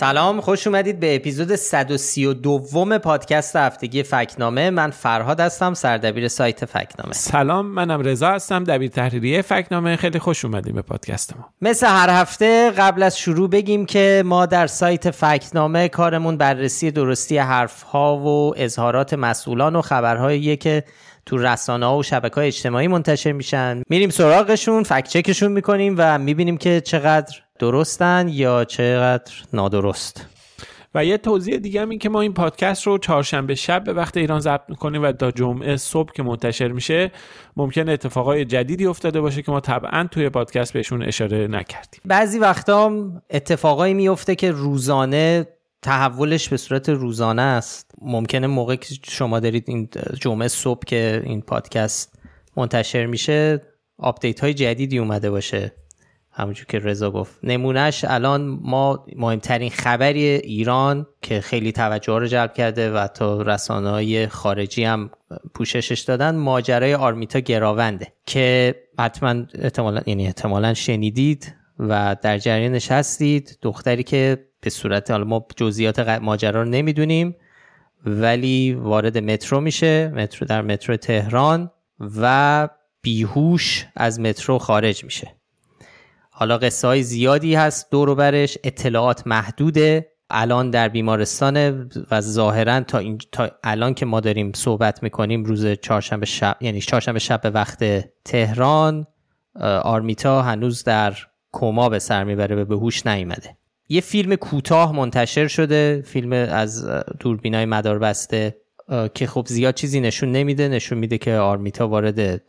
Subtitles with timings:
[0.00, 4.70] سلام خوش اومدید به اپیزود 132 پادکست هفتگی فکنامه.
[4.70, 7.12] من فرهاد هستم سردبیر سایت فکنامه.
[7.12, 9.96] سلام منم رضا هستم دبیر تحریریه فکنامه.
[9.96, 11.48] خیلی خوش اومدید به پادکست ما.
[11.62, 17.38] مثل هر هفته قبل از شروع بگیم که ما در سایت فکنامه کارمون بررسی درستی
[17.38, 20.84] حرف ها و اظهارات مسئولان و خبرهایی که
[21.26, 23.82] تو رسانه ها و شبکه های اجتماعی منتشر میشن.
[23.88, 30.26] میریم سراغشون فکت چکشون می‌کنیم و می‌بینیم که چقدر درستن یا چقدر نادرست.
[30.94, 34.16] و یه توضیح دیگه هم این که ما این پادکست رو چهارشنبه شب به وقت
[34.16, 37.10] ایران ضبط می‌کنیم و تا جمعه صبح که منتشر میشه
[37.56, 42.00] ممکن اتفاقای جدیدی افتاده باشه که ما طبعا توی پادکست بهشون اشاره نکردیم.
[42.04, 42.92] بعضی وقتا
[43.30, 45.46] اتفاقایی میفته که روزانه
[45.82, 47.90] تحولش به صورت روزانه است.
[48.02, 49.88] ممکنه موقع که شما دارید این
[50.20, 52.18] جمعه صبح که این پادکست
[52.56, 53.62] منتشر میشه
[53.98, 55.72] update های جدیدی اومده باشه.
[56.32, 57.38] همونجور که رضا گفت.
[57.42, 63.90] نمونهش الان ما مهمترین خبری ایران که خیلی توجه رو جلب کرده و تا رسانه
[63.90, 65.10] های خارجی هم
[65.54, 73.58] پوششش دادن ماجرای آرمیتا گراونده که حتما احتمالا یعنی احتمالا شنیدید و در جریانش هستید.
[73.62, 77.36] دختری که به صورت حالا ما جزئیات ماجرا رو نمی‌دونیم
[78.06, 81.70] ولی وارد مترو میشه مترو در مترو تهران
[82.00, 82.68] و
[83.02, 85.34] بیهوش از مترو خارج میشه.
[86.30, 90.12] حالا قصه های زیادی هست دور برش اطلاعات محدوده.
[90.30, 95.66] الان در بیمارستان و ظاهرا تا, این، تا الان که ما داریم صحبت می‌کنیم روز
[95.66, 97.84] چهارشنبه شب یعنی چهارشنبه شب به وقت
[98.24, 99.06] تهران
[99.82, 101.14] آرمیتا هنوز در
[101.52, 103.56] کما به سر می‌بره و به هوش نیامده
[103.92, 106.86] یه فیلم کوتاه منتشر شده فیلم از
[107.20, 108.56] دوربینای مدار بسته
[109.14, 110.68] که خب زیاد چیزی نشون نمیده.
[110.68, 112.42] نشون میده که آرمیتا وارد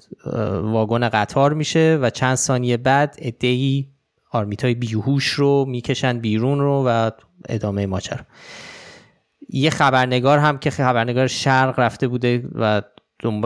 [0.64, 3.90] واگن قطار میشه و چند ثانیه بعد ادهی
[4.32, 7.12] آرمیتای بیهوش رو می‌کشن بیرون رو و
[7.50, 8.26] ادامه ماجرا.
[9.50, 12.82] یه خبرنگار هم که خبرنگار شرق رفته بوده و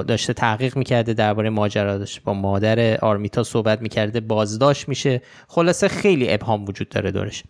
[0.07, 5.21] داشته تحقیق می‌کرده درباره ماجرا داشته با مادر آرمیتا صحبت می‌کرده بازداشت میشه.
[5.47, 7.43] خلاصه خیلی ابهام وجود داره دورش.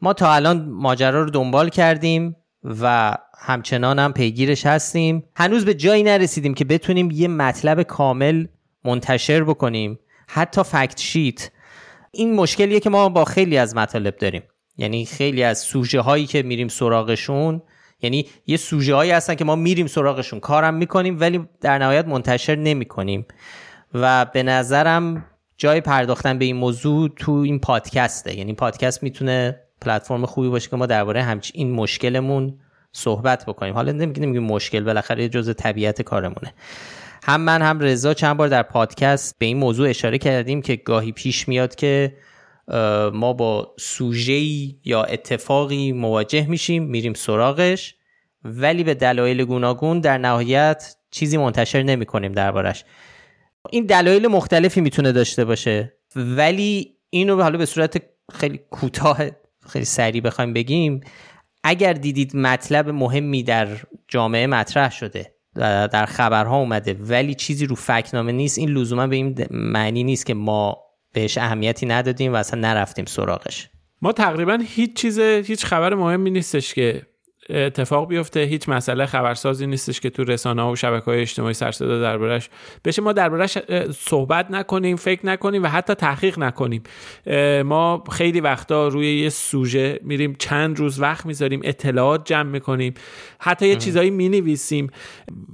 [0.00, 5.24] ما تا الان ماجرا رو دنبال کردیم و همچنان هم پیگیرش هستیم.
[5.36, 8.46] هنوز به جایی نرسیدیم که بتونیم یه مطلب کامل
[8.84, 9.98] منتشر بکنیم.
[10.28, 11.50] حتی فکت شیت.
[12.12, 14.42] این مشکلیه که ما با خیلی از مطالب داریم.
[14.76, 17.62] یعنی خیلی از سوژه هایی که میریم سراغشون
[18.02, 20.40] یعنی یه سوژه هایی هستن که ما میریم سراغشون.
[20.40, 23.26] کارم می‌کنیم ولی در نهایت منتشر نمی‌کنیم.
[23.94, 25.24] و به نظرم
[25.56, 28.38] جای پرداختن به این موضوع تو این پادکسته.
[28.38, 32.58] یعنی پادکست می‌تونه پلتفرم خوبی باشه که ما درباره همچین این مشکلمون
[32.92, 33.74] صحبت بکنیم.
[33.74, 36.54] حالا نمیگیم نمیگیم مشکل بالاخره جزء طبیعت کارمونه.
[37.24, 41.12] هم من هم رضا چند بار در پادکست به این موضوع اشاره کردیم که گاهی
[41.12, 42.16] پیش میاد که
[43.12, 47.94] ما با سوژه‌ای یا اتفاقی مواجه میشیم میریم سراغش
[48.44, 52.84] ولی به دلایل گوناگون در نهایت چیزی منتشر نمی کنیم دربارش.
[53.70, 59.18] این دلایل مختلفی می‌تونه داشته باشه ولی اینو حالا به صورت خیلی کوتاه
[59.68, 61.00] خیلی سریع بخوایم بگیم
[61.64, 63.68] اگر دیدید مطلب مهمی در
[64.08, 69.46] جامعه مطرح شده در خبرها اومده ولی چیزی رو فکنامه نیست این لزوما به این
[69.50, 70.78] معنی نیست که ما
[71.12, 73.68] بهش اهمیتی ندادیم و اصلا نرفتیم سراغش.
[74.02, 77.02] ما تقریبا هیچ چیز هیچ خبر مهمی نیستش که
[77.50, 78.40] اتفاق بیفته.
[78.40, 82.50] هیچ مسئله خبرسازی نیستش که تو رسانه ها و شبکه های اجتماعی سر صدا دربارش
[82.84, 83.02] بشه.
[83.02, 83.58] ما دربارش
[83.98, 86.82] صحبت نکنیم فکر نکنیم و حتی تحقیق نکنیم.
[87.64, 92.94] ما خیلی وقتا روی یه سوژه میریم چند روز وقت می‌ذاریم اطلاعات جمع می‌کنیم
[93.38, 94.90] حتی یه چیزایی می‌نویسیم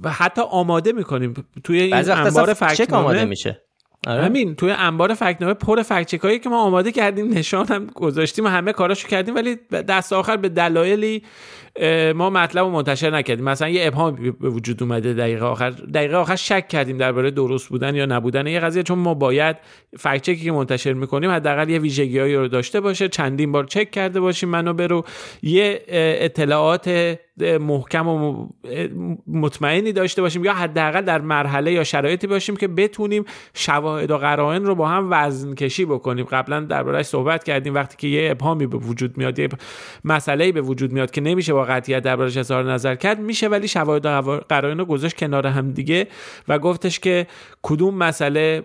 [0.03, 1.33] و حتی آماده می‌کنیم.
[1.63, 3.61] توی این انبار فکر آماده میشه؟
[4.07, 4.23] آره.
[4.23, 8.73] همین توی انبار فکنامه پر فکچکایی که ما آماده کردیم نشان هم گذاشتیم و همه
[8.73, 11.23] کاراشو کردیم ولی دست آخر به دلایلی
[12.15, 13.45] ما مطلب رو منتشر نکردیم.
[13.45, 15.69] مثلا یه ابهام به وجود اومده دقیقه آخر.
[15.69, 19.55] دقیقه آخر شک کردیم درباره درست بودن یا نبودن یه قضیه چون ما باید
[19.99, 23.07] فکت که منتشر می‌کنیم حداقل یه ویژگیهایی رو داشته باشه.
[23.07, 25.05] چندین بار چک کرده باشیم منو برو.
[25.41, 27.17] یه اطلاعات
[27.59, 28.47] محکم و
[29.27, 34.65] مطمئنی داشته باشیم یا حداقل در مرحله یا شرایطی باشیم که بتونیم شواهد و قرائن
[34.65, 36.25] رو با هم وزن کشی بکنیم.
[36.25, 37.73] قبلا دربارهش صحبت کردیم.
[37.73, 39.49] وقتی که یه ابهامی به وجود میاد یه
[40.05, 44.05] مسئله به وجود میاد که نمیشه با قطعیت دربارش اظهار نظر کرد میشه ولی شواهد
[44.05, 46.07] و قرائن رو گذاشت کنار هم دیگه
[46.47, 47.27] و گفتش که
[47.61, 48.63] کدوم مسئله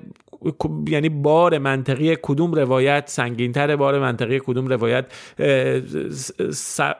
[0.88, 5.04] یعنی بار منطقی کدوم روایت سنگینتر بار منطقی کدوم روایت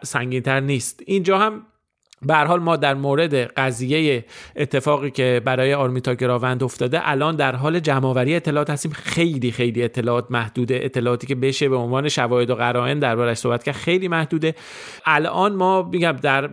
[0.02, 1.02] سنگینتر نیست.
[1.06, 1.62] اینجا هم
[2.26, 4.24] به حال ما در مورد قضیه
[4.56, 8.92] اتفاقی که برای آرمیتا گراوند افتاده الان در حال جمعآوری اطلاعات هستیم.
[8.92, 10.80] خیلی خیلی اطلاعات محدوده.
[10.82, 14.54] اطلاعاتی که بشه به عنوان شواهد و قرائن دربارش صحبت کرد خیلی محدوده.
[15.06, 16.50] الان ما میگم در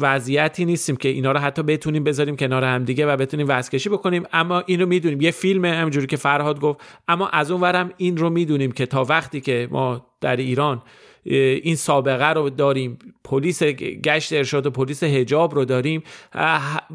[0.00, 4.22] وضعیتی نیستیم که اینا رو حتی بتونیم بذاریم کنار هم دیگه و بتونیم وزکشی بکنیم.
[4.32, 5.20] اما این رو می‌دونیم.
[5.20, 6.80] یه فیلم همجوری که فرهاد گفت.
[7.08, 10.82] اما از اون ورم این رو می‌دونیم که تا وقتی که ما در ایران
[11.24, 12.98] این سابقه رو داریم.
[13.24, 16.02] پلیس گشت ارشاد و پلیس هجاب رو داریم.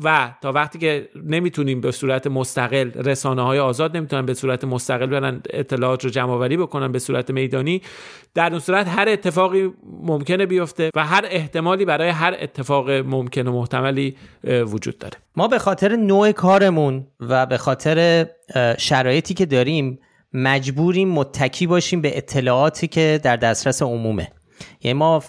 [0.04, 5.06] و تا وقتی که نمی‌تونیم به صورت مستقل رسانه های آزاد نمی‌تونن به صورت مستقل
[5.06, 7.81] برن اطلاعات رو جمع آوری بکنن به صورت میدانی
[8.34, 9.72] در اون صورت هر اتفاقی
[10.04, 15.14] ممکنه بیفته و هر احتمالی برای هر اتفاق ممکن و محتملی وجود داره.
[15.36, 18.28] ما به خاطر نوع کارمون و به خاطر
[18.78, 20.00] شرایطی که داریم
[20.34, 24.31] مجبوریم متکی باشیم به اطلاعاتی که در دسترس عمومه.
[24.81, 25.24] یعنی ما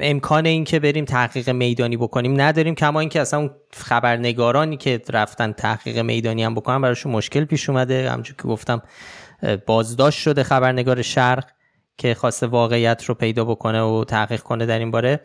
[0.00, 5.98] امکان این که بریم تحقیق میدانی بکنیم نداریم کما اینکه اصلا خبرنگارانی که رفتن تحقیق
[5.98, 8.10] میدانی هم بکنن براشون مشکل پیش اومده.
[8.10, 8.82] همچون که گفتم
[9.66, 11.44] بازداشت شده خبرنگار شرق
[11.98, 15.20] که خواسته واقعیت رو پیدا بکنه و تحقیق کنه در این باره.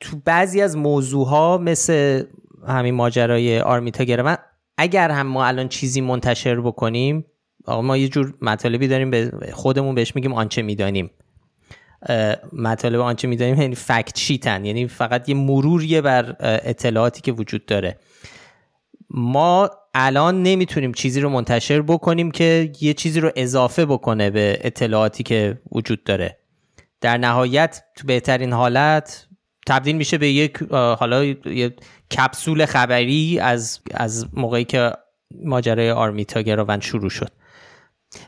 [0.00, 2.22] تو بعضی از موضوع ها مثل
[2.68, 4.36] همین ماجرای آرمیتا گرون
[4.78, 7.24] اگر هم ما الان چیزی منتشر بکنیم
[7.64, 11.10] آقا ما یه جور مطالبی داریم به خودمون بهش میگیم آنچه می‌دانیم.
[12.52, 17.98] مطالب آنچه می‌دانیم یعنی فکت شیتن یعنی فقط یه مروریه بر اطلاعاتی که وجود داره.
[19.10, 25.22] ما الان نمی‌تونیم چیزی رو منتشر بکنیم که یه چیزی رو اضافه بکنه به اطلاعاتی
[25.22, 26.38] که وجود داره.
[27.00, 29.26] در نهایت تو بهترین حالت
[29.66, 31.74] تبدیل میشه به یک حالا یه
[32.18, 34.92] کپسول خبری از از موقعی که
[35.44, 37.30] ماجرای آرمیتا گراوند شروع شد.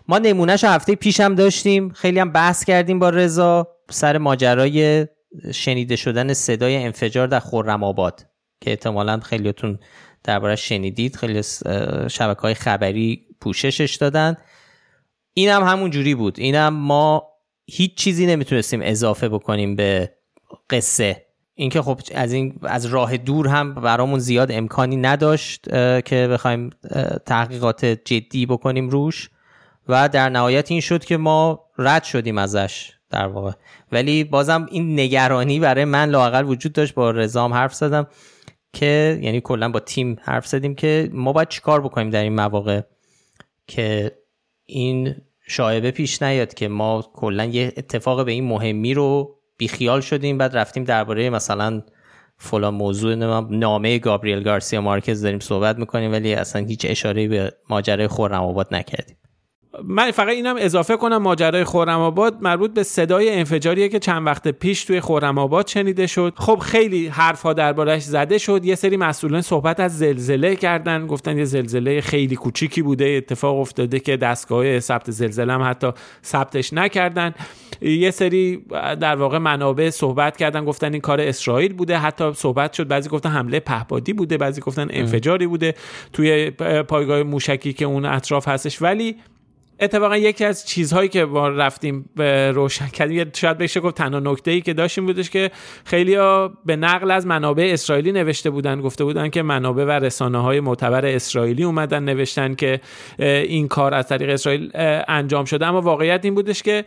[0.09, 1.93] ما نمونهش هفته پیشم داشتیم.
[1.93, 3.69] خیلی هم بحث کردیم با رضا.
[3.91, 5.07] سر ماجرای
[5.55, 8.27] شنیده شدن صدای انفجار در خرم آباد
[8.61, 9.79] که احتمالا خیلیتون
[10.25, 11.17] درباره شنیدید.
[11.17, 11.43] خیلی
[12.11, 14.37] شبکه های خبری پوششش دادن.
[15.35, 16.41] این هم همون جوری بود.
[16.41, 17.29] اینم ما
[17.67, 20.15] هیچ چیزی نمی‌تونستیم اضافه بکنیم به
[20.71, 21.27] قصه.
[21.55, 25.65] اینکه خب از این از راه دور هم برامون زیاد امکانی نداشت
[26.05, 26.71] که بخوایم
[27.27, 29.31] تحقیقات جدی بکنیم روش.
[29.89, 33.53] و در نهایت این شد که ما رد شدیم ازش در واقع.
[33.93, 36.95] ولی بازم این نگرانی برای من لاقل وجود داشت.
[36.95, 38.07] با رزام حرف زدم
[38.73, 42.81] که یعنی کلا با تیم حرف زدیم که ما باید چیکار بکنیم در این مواقع
[43.67, 44.13] که
[44.65, 45.17] این
[45.47, 50.39] شایبه پیش نیاد که ما کلا یه اتفاق به این مهمی رو بیخیال شدیم.
[50.39, 51.83] بعد رفتیم درباره مثلا
[52.39, 53.15] فلان موضوع
[53.51, 58.75] نامه گابریل گارسیا مارکز داریم صحبت می‌کنیم ولی اصلا هیچ اشاره به ماجرای خورم آباد
[58.75, 59.17] نکردیم.
[59.83, 64.49] من فقط اینم اضافه کنم ماجرای خورم آباد مربوط به صدای انفجاریه که چند وقت
[64.49, 66.33] پیش توی خورم آباد شنیده شد.
[66.37, 68.65] خب خیلی حرفها دربارش زده شد.
[68.65, 74.01] یه سری مسئولین صحبت از زلزله کردن گفتن یه زلزله خیلی کوچیکی بوده اتفاق افتاده
[74.01, 75.91] که دستگاه ثبت زلزله هم حتی
[76.25, 77.35] ثبتش نکردن.
[77.81, 78.65] یه سری
[79.01, 81.99] در واقع منابع صحبت کردن گفتن این کار اسرائیل بوده.
[81.99, 85.75] حتی صحبت شد بعضی گفتن حمله پهپادی بوده بعضی گفتن انفجاری بوده
[86.13, 86.51] توی
[86.89, 88.83] پایگاه موشکی که اون اطراف هستش.
[88.83, 89.17] ولی
[89.85, 92.11] اتفاقا یکی از چیزهایی که ما رفتیم
[92.55, 95.51] روشن کردیم شاید بشه گفت تنها نکته ای که داشتیم بودش که
[95.85, 96.17] خیلی
[96.65, 101.07] به نقل از منابع اسرائیلی نوشته بودن گفته بودن که منابع و رسانه های معتبر
[101.07, 102.81] اسرائیلی اومدن نوشتن که
[103.19, 104.71] این کار از طریق اسرائیل
[105.09, 105.67] انجام شده.
[105.67, 106.85] اما واقعیت این بودش که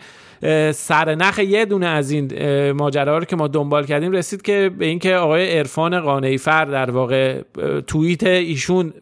[0.72, 2.32] سرنخ یه دونه از این
[2.72, 6.92] ماجراها رو که ما دنبال کردیم رسید که به اینکه آقای عرفان قانعی فر در
[6.92, 7.42] واقع
[7.88, 8.94] توییت ایشون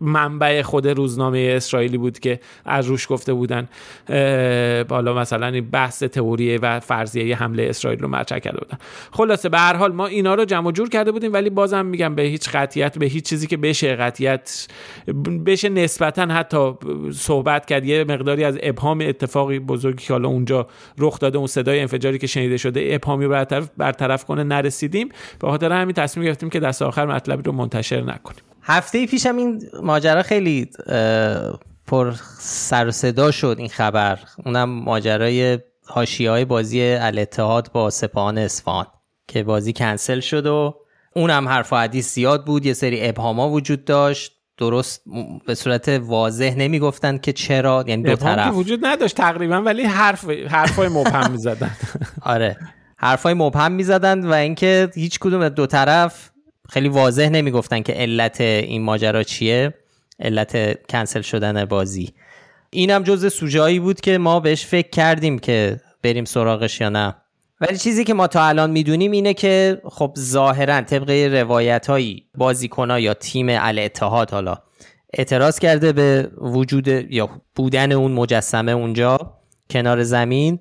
[0.00, 3.68] منبع خود روزنامه اسرائیلی بود که از روش گفته بودن
[4.88, 8.78] بالا مثلا بحث تئوری و فرضیه حمله اسرائیل رو مطرح کرده بودن.
[9.10, 12.22] خلاصه به هر حال ما اینا رو جمع جور کرده بودیم ولی بازم میگم به
[12.22, 14.68] هیچ قطیت به هیچ چیزی که بشه قطیت
[15.46, 16.72] بشه نسبتا حتی
[17.12, 20.66] صحبت کرد یه مقداری از ابهام اتفاقی بزرگی که حالا اونجا
[20.98, 25.08] رخ داده اون صدای انفجاری که شنیده شده ابهامی برطرف برطرف کنه نرسیدیم.
[25.40, 28.49] به خاطر همین تصمیم گرفتیم که دست آخر مطلبی رو منتشر نکنیم.
[28.62, 30.70] هفته پیشم این ماجرا خیلی
[31.86, 34.18] پر سر و صدا شد این خبر.
[34.44, 35.58] اونم ماجرای
[36.20, 38.86] های بازی الاتحاد با سپاهان اصفهان
[39.28, 40.74] که بازی کنسل شد و
[41.14, 42.66] اونم حرف و حدیث زیاد بود.
[42.66, 44.32] یه سری ابهاما وجود داشت.
[44.56, 45.02] درست
[45.46, 48.54] به صورت واضح نمی‌گفتند که چرا یعنی دو طرف.
[48.54, 51.70] وجود نداشت تقریبا ولی حرف حرفای مبهم می‌زدن.
[52.22, 52.56] آره.
[52.96, 56.29] حرفای مبهم می‌زدن و اینکه هیچ کدوم دو طرف
[56.70, 59.74] خیلی واضح نمی‌گفتن که علت این ماجرا چیه
[60.20, 62.12] علت کنسل شدن بازی.
[62.70, 67.16] اینم جز سوژایی بود که ما بهش فکر کردیم که بریم سراغش یا نه.
[67.60, 72.98] ولی چیزی که ما تا الان می‌دونیم اینه که خب ظاهرا طبق روایت هایی بازیکن
[72.98, 74.56] یا تیم الاتحاد حالا
[75.12, 79.18] اعتراض کرده به وجود یا بودن اون مجسمه اونجا
[79.70, 80.58] کنار زمین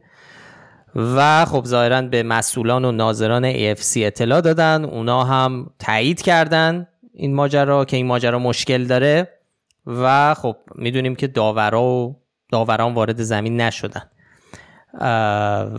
[0.95, 4.85] و خب ظاهرا به مسئولان و ناظران AFC اطلاع دادن.
[4.85, 9.27] اونا هم تایید کردن این ماجرا که این ماجرا مشکل داره
[9.85, 14.03] و خب می‌دونیم که داورا و داوران وارد زمین نشدن.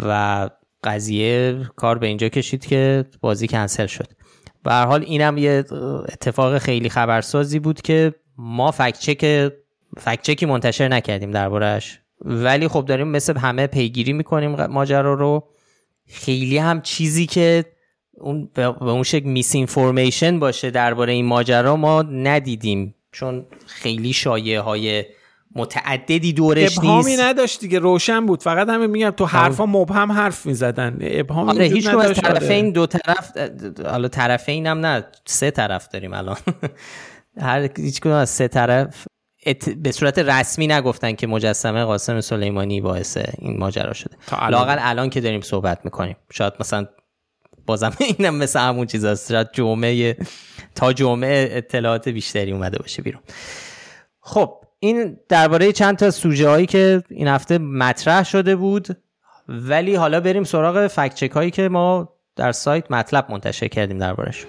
[0.09, 0.51] و
[0.85, 4.07] قضیه کار به اینجا کشید که بازی کنسل شد.
[4.65, 5.65] به هر حال اینم یه
[6.09, 9.53] اتفاق خیلی خبرسازی بود که ما فکچک
[9.99, 15.49] فکچکی منتشر نکردیم دربارهش ولی خب داریم مثل همه پیگیری می‌کنیم ماجرا رو.
[16.09, 17.65] خیلی هم چیزی که
[18.13, 22.95] اون به اون شکل میس اینفورمیشن باشه درباره این ماجرا ما ندیدیم.
[23.13, 25.05] چون خیلی شایعه های
[25.55, 27.23] متعددی دورش ابهامی نیست.
[27.23, 28.43] نداشت دیگه روشن بود.
[28.43, 30.99] فقط همین میگم تو حرفا مبهم حرف می‌زدن.
[31.01, 33.33] ابهامی آره هیچ از طرفین دو طرف
[33.87, 36.37] حالا طرفین هم نه سه طرف داریم الان.
[37.41, 39.07] هر هیچ از سه طرف
[39.83, 44.17] به صورت رسمی نگفتن که مجسمه قاسم سلیمانی باعث این ماجرا شده.
[44.49, 45.11] لاقل الان.
[45.11, 46.17] که داریم صحبت می‌کنیم.
[46.33, 46.87] شاید مثلا
[47.67, 50.17] بازم اینم مثل همون چیز هست شاید جمعه
[50.75, 53.23] تا جمعه اطلاعات بیشتری اومده باشه بیرون.
[54.21, 58.97] خب این درباره چند تا سوژه هایی که این هفته مطرح شده بود.
[59.49, 64.47] ولی حالا بریم سراغ فکت هایی که ما در سایت مطلب منتشر کردیم دربارش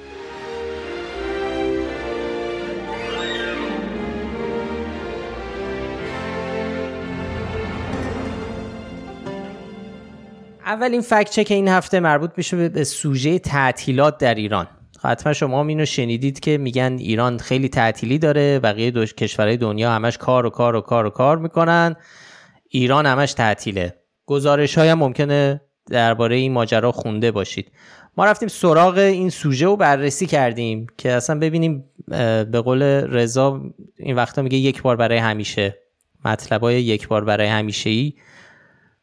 [10.71, 14.67] اولین فکت چک این هفته مربوط میشه به سوژه تعطیلات در ایران.
[15.03, 20.17] حتما شما اینو شنیدید که میگن ایران خیلی تعطیلی داره بقیه دو کشورهای دنیا همش
[20.17, 21.95] کار و کار و کار و کار می‌کنن.
[22.69, 23.95] ایران همش تعطیله.
[24.25, 27.71] گزارش های هم ممکنه درباره این ماجرا خونده باشید.
[28.17, 31.85] ما رفتیم سراغ این سوژه رو بررسی کردیم که اصلا ببینیم
[32.51, 33.61] به قول رضا
[33.97, 35.77] این وقتا میگه یک بار برای همیشه.
[36.25, 38.13] مطلب های یک بار برای همیشه ای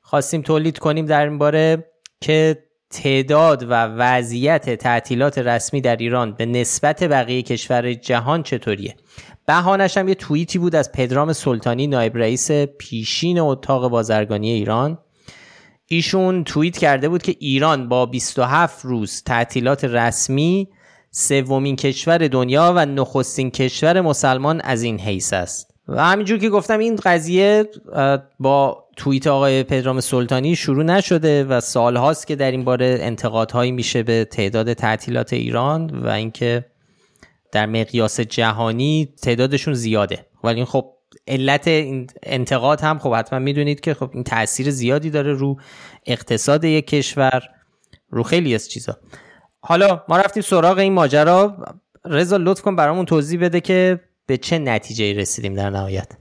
[0.09, 1.85] خواستیم تولید کنیم در این باره
[2.21, 8.95] که تعداد و وضعیت تعطیلات رسمی در ایران به نسبت بقیه کشور جهان چطوریه؟
[9.47, 14.99] بهانش هم یه توییتی بود از پدرام سلطانی نایب رئیس پیشین اتاق بازرگانی ایران.
[15.87, 20.69] ایشون توییت کرده بود که ایران با 27 روز تعطیلات رسمی
[21.11, 25.75] سومین کشور دنیا و نخستین کشور مسلمان از این حیث است.
[25.89, 27.69] و همینجور که گفتم این قضیه
[28.39, 33.73] با توییت آقای پدرام سلطانی شروع نشده و سال هاست که در این باره انتقادهایی
[33.73, 36.65] میشه به تعداد تعطیلات ایران و اینکه
[37.53, 40.27] در مقیاس جهانی تعدادشون زیاده.
[40.45, 40.93] ولی خب
[41.29, 45.57] علت این انتقاد هم خب حتما می‌دونید که خب این تاثیر زیادی داره رو
[46.07, 47.43] اقتصاد یک کشور
[48.11, 48.99] رو خیلی از چیزا.
[49.61, 51.57] حالا ما رفتیم سراغ این ماجرا.
[52.05, 56.13] رضا لطف کن برامون توضیح بده که به چه نتیجه رسیدیم در نهایت.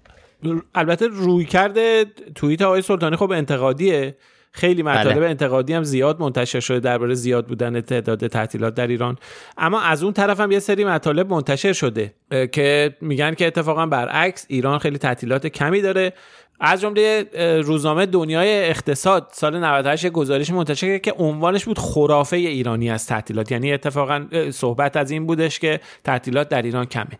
[0.75, 4.15] البته روی کرده توییت آقای سلطانی خب انتقادیه.
[4.51, 5.29] خیلی مطالب بله.
[5.29, 9.17] انتقادی هم زیاد منتشر شده درباره زیاد بودن تعداد تعطیلات در ایران.
[9.57, 12.13] اما از اون طرف هم یه سری مطالب منتشر شده
[12.51, 16.13] که میگن که اتفاقا برعکس ایران خیلی تعطیلات کمی داره.
[16.59, 17.25] از جمله
[17.63, 23.51] روزنامه دنیای اقتصاد سال 98 گزارش منتشر که عنوانش بود خرافه ایرانی از تعطیلات.
[23.51, 27.19] یعنی اتفاقا صحبت از این بودش که تعطیلات در ایران کمه.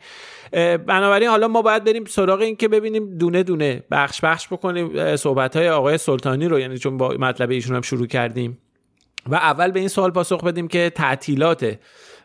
[0.88, 5.56] بنابراین حالا ما باید بریم سراغ این که ببینیم دونه دونه بخش بخش بکنیم صحبت
[5.56, 8.58] های آقای سلطانی رو یعنی چون با مطلب ایشون هم شروع کردیم.
[9.30, 11.80] و اول به این سوال پاسخ بدیم که تعطیلات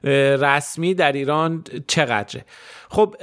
[0.04, 2.44] رسمی در ایران چقدره.
[2.92, 3.14] خب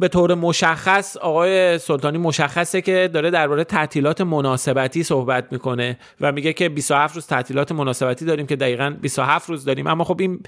[0.00, 6.52] به طور مشخص آقای سلطانی مشخصه که داره درباره تعطیلات مناسبتی صحبت می‌کنه و میگه
[6.52, 9.86] که 27 روز تعطیلات مناسبتی داریم که دقیقا 27 روز داریم.
[9.86, 10.40] اما خب این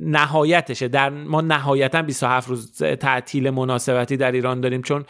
[0.00, 0.88] نهایتشه.
[0.88, 5.04] در ما نهایتا 27 روز تعطیل مناسبتی در ایران داریم چون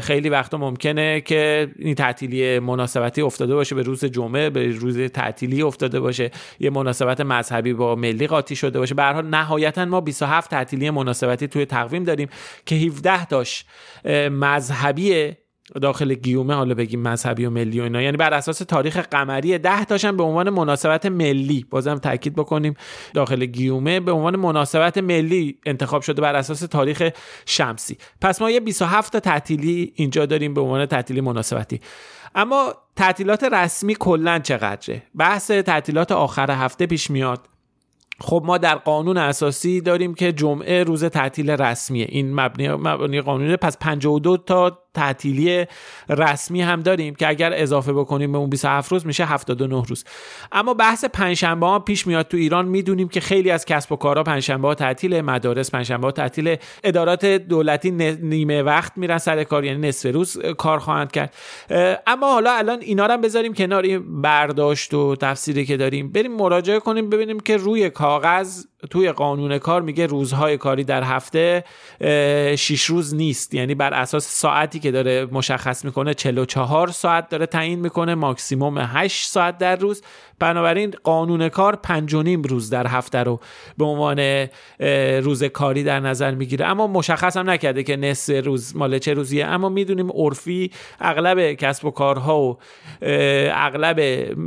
[0.00, 5.62] خیلی وقتا ممکنه که این تعطیلی مناسبتی افتاده باشه به روز جمعه به روز تعطیلی
[5.62, 6.30] افتاده باشه.
[6.60, 8.94] یه مناسبت مذهبی با ملی قاطی شده باشه.
[8.94, 12.19] به هر حال نهایتا ما 27 تعطیلی مناسبتی توی تقویم داریم.
[12.66, 13.66] که 17 داشت
[14.30, 15.32] مذهبی
[15.82, 19.84] داخل گیومه حالا بگیم مذهبی و ملی و اینا یعنی بر اساس تاریخ قمری ده
[19.84, 22.74] تاشن به عنوان مناسبت ملی بازم تاکید بکنیم
[23.14, 27.08] داخل گیومه به عنوان مناسبت ملی انتخاب شده بر اساس تاریخ
[27.46, 27.98] شمسی.
[28.20, 31.80] پس ما یه 27 تا تعطیلی اینجا داریم به عنوان تعطیلی مناسبتی.
[32.34, 37.49] اما تعطیلات رسمی کلا چقدره؟ بحث تعطیلات آخر هفته پیش میاد.
[38.20, 42.06] خب ما در قانون اساسی داریم که جمعه روز تعطیل رسمیه.
[42.08, 43.56] این مبنی, مبنی قانونه.
[43.56, 45.66] پس 52 تا تعطیلی
[46.08, 50.04] رسمی هم داریم که اگر اضافه بکنیم به اون 27 روز میشه 79 روز.
[50.52, 52.68] اما بحث پنجشنبه ها پیش میاد تو ایران.
[52.68, 57.26] می‌دونیم که خیلی از کسب و کارها پنجشنبه ها تعطیل مدارس پنجشنبه ها تعطیل ادارات
[57.26, 61.34] دولتی نیمه وقت میرن سر کار یعنی نصف روز کار خواهند کرد.
[62.06, 66.12] اما حالا الان اینا رو هم بذاریم کنار این برداشت و تفسیری که داریم.
[66.12, 71.64] بریم مراجعه کنیم ببینیم که روی کاغذ توی قانون کار میگه روزهای کاری در هفته
[72.56, 73.54] 6 روز نیست.
[73.54, 79.26] یعنی بر اساس ساعتی که داره مشخص می‌کنه 44 ساعت داره تعیین می‌کنه ماکسیموم 8
[79.28, 80.02] ساعت در روز.
[80.38, 83.40] بنابراین قانون کار پنج و نیم روز در هفته رو
[83.78, 84.46] به عنوان
[85.22, 86.66] روز کاری در نظر می‌گیره.
[86.66, 89.46] اما مشخص هم نکرده که نصف روز مال چه روزیه.
[89.46, 90.70] اما می‌دونیم عرفی
[91.00, 92.58] اغلب کسب و کارها و
[93.02, 93.96] اغلب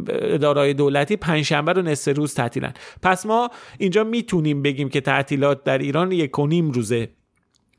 [0.09, 2.73] ادارای دولتی پنجشنبه رو نصف روز تعطیلن.
[3.01, 7.09] پس ما اینجا می‌تونیم بگیم که تعطیلات در ایران یک و نیم روزه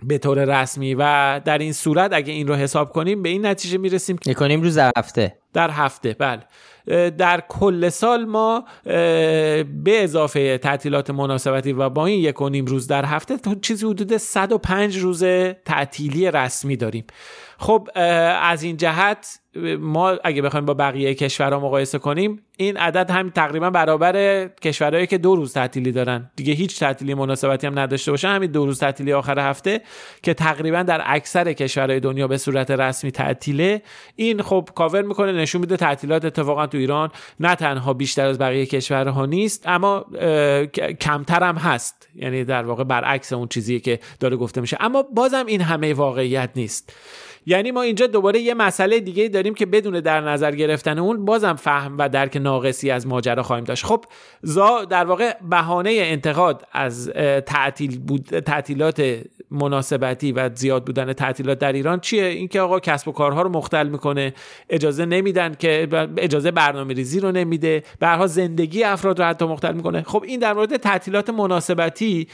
[0.03, 3.79] به طور رسمی و در این صورت اگه این رو حساب کنیم به این نتیجه
[3.79, 5.39] می‌رسیم که کنیم روز در هفته.
[5.53, 6.41] در هفته بله.
[7.11, 12.87] در کل سال ما به اضافه تعطیلات مناسبتی و با این یک و نیم روز
[12.87, 15.25] در هفته چیزی حدود 105 روز
[15.65, 17.05] تعطیلی رسمی داریم.
[17.59, 17.89] خب
[18.43, 19.41] از این جهت
[19.78, 25.18] ما اگه بخوایم با بقیه کشورها مقایسه کنیم این عدد هم تقریبا برابر کشورهایی که
[25.18, 26.30] دو روز تعطیلی دارن.
[26.37, 28.28] دیگه هیچ تعطیلی مناسبتی هم نداشته باشن.
[28.28, 29.80] همین دو روز تعطیلی آخر هفته
[30.23, 33.82] که تقریبا در اکثر کشورهای دنیا به صورت رسمی تعطیله.
[34.16, 38.66] این خب کاور می‌کنه نشون میده تعطیلات اتفاقا تو ایران نه تنها بیشتر از بقیه
[38.66, 40.06] کشورها نیست اما
[41.00, 42.08] کمتر هم هست.
[42.14, 44.76] یعنی در واقع برعکس اون چیزی که داره گفته میشه.
[44.80, 46.93] اما بازم این همه واقعیت نیست.
[47.47, 51.54] یعنی ما اینجا دوباره یه مسئله دیگه داریم که بدون در نظر گرفتن اون بازم
[51.54, 53.85] فهم و درک ناقصی از ماجرا خواهیم داشت.
[53.85, 54.04] خب
[54.43, 57.11] زا در واقع بهانه انتقاد از
[57.47, 63.13] تعطیل بود تعطیلات مناسبتی و زیاد بودن تعطیلات در ایران چیه؟ اینکه آقا کسب و
[63.13, 64.35] کارها رو مختل می‌کنه
[64.71, 70.02] اجازه نمیدن که اجازه برنامه ریزی رو نمیده به زندگی افراد رو حتی مختل می‌کنه.
[70.02, 72.28] خب این در مورد تعطیلات مناسبتی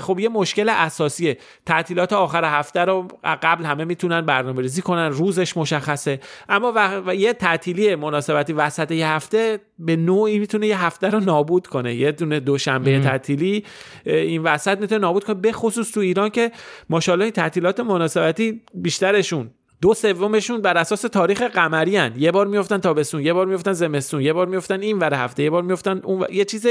[0.00, 1.38] خب یه مشکل اساسیه.
[1.66, 6.20] تعطیلات آخر هفته رو قبل همه می‌تونن برنامه ریزی کنن روزش مشخصه.
[6.48, 6.72] اما
[7.06, 11.94] و, یه تعطیلی مناسبتی وسط یه هفته به نوعی می‌تونه یه هفته رو نابود کنه.
[11.94, 13.64] یه دونه دوشنبه تعطیلی
[14.04, 15.34] این وسط می‌تونه نابود کنه.
[15.34, 16.52] به خصوص تو ایران که
[16.90, 22.12] ماشاءالله تعطیلات مناسبتی بیشترشون دو سومشون بر اساس تاریخ قمری هن.
[22.16, 25.50] یه بار میفتن تابستون یه بار میفتن زمستون یه بار میفتن این ور هفته یه
[25.50, 26.66] بار میفتن اون یه چیز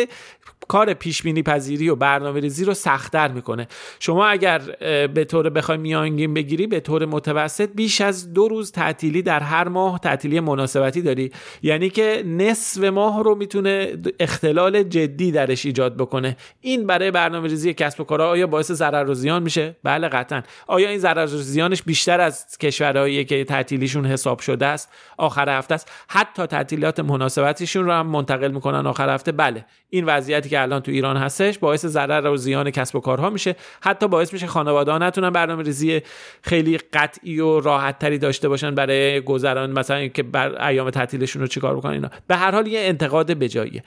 [0.68, 3.68] کار پیش بینی پذیری و برنامه ریزی رو سختتر می‌کنه.
[4.00, 4.60] شما اگر
[5.08, 9.68] به طور بخوای میانگین بگیری به طور متوسط بیش از دو روز تعطیلی در هر
[9.68, 11.32] ماه تعطیلی مناسبتی داری.
[11.62, 16.38] یعنی که نصف ماه رو می‌تونه اختلال جدی درش ایجاد بکنه.
[16.62, 20.42] این برای برنامه ریزی کسب و کارها آیا باعث ضرر و زیان میشه؟ بله قطعا.
[20.68, 22.58] آیا این ضرر و زیانش بیشتر از
[22.96, 25.92] کشورهایی که تعطیلیشون حساب شده است آخر هفته است.
[26.08, 29.32] حتی تعطیلات مناسبتیشون رو هم منتقل می‌کنن آخر هفته.
[29.32, 33.30] بله این وضعیتی که الان تو ایران هستش باعث ضرر و زیان کسب و کارها
[33.30, 33.56] میشه.
[33.82, 36.02] حتی باعث میشه خانواده ها نتونن برنامه ریزی
[36.42, 41.48] خیلی قطعی و راحت تری داشته باشن برای گذران مثلا که بر ایام تعطیلشون رو
[41.48, 42.10] چیکار بکنن اینا.
[42.28, 43.84] به هر حال یه انتقاد بجاییه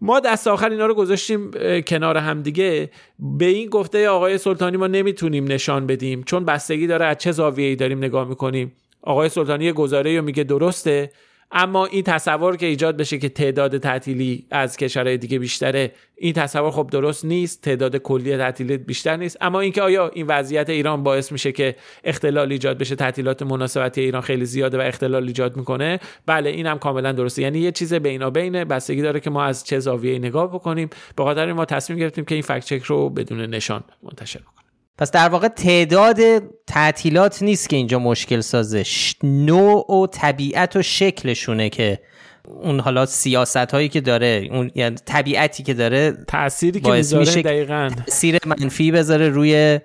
[0.00, 1.50] ما دست آخر اینا رو گذاشتیم
[1.86, 2.90] کنار هم دیگه.
[3.18, 6.22] به این گفته آقای سلطانی ما نمی‌تونیم نشان بدیم.
[6.22, 8.72] چون بستگی داره از چه زاویه‌ای داریم نگاه می‌کنیم.
[9.02, 11.10] آقای سلطانی گزاره رو میگه درسته.
[11.52, 16.70] اما این تصور که ایجاد بشه که تعداد تعطیلی از کشورهای دیگه بیشتره این تصور
[16.70, 17.62] خب درست نیست.
[17.62, 19.36] تعداد کلی تعطیلی بیشتر نیست.
[19.40, 24.22] اما اینکه آیا این وضعیت ایران باعث میشه که اختلال ایجاد بشه تعطیلات مناسبتی ایران
[24.22, 27.42] خیلی زیاده و اختلال ایجاد می‌کنه؟ بله اینم کاملا درسته.
[27.42, 30.90] یعنی یه چیز بینا بینه بستگی داره که ما از چه زاویه‌ای نگاه بکنیم.
[31.16, 34.59] به خاطر ما تصمیم گرفتیم که این فکت چک رو بدون نشان منتشر بکنیم.
[35.00, 36.18] پس در واقع تعداد
[36.66, 38.84] تعطیلات نیست که اینجا مشکل سازه.
[39.22, 41.98] نوع و طبیعت و شکلشونه که
[42.44, 47.90] اون حالا سیاست هایی که داره اون یعنی طبیعتی که داره تأثیری که می‌ذاره دقیقا.
[47.96, 49.80] تأثیر منفی بذاره روی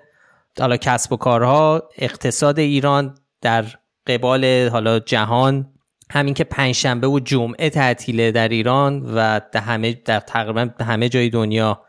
[0.60, 3.64] حالا کسب و کارها اقتصاد ایران در
[4.06, 5.72] قبال حالا جهان.
[6.10, 11.30] همین که پنجشنبه و جمعه تعطیله در ایران و در همه در تقریبا همه جای
[11.30, 11.85] دنیا.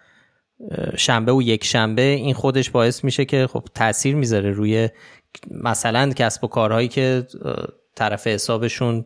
[0.98, 4.90] شنبه و یک شنبه این خودش باعث میشه که خب تاثیر می‌ذاره روی
[5.52, 7.28] مثلا کسب و کارهایی که
[7.96, 9.06] طرف حسابشون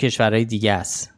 [0.00, 1.14] کشورهای دیگه است.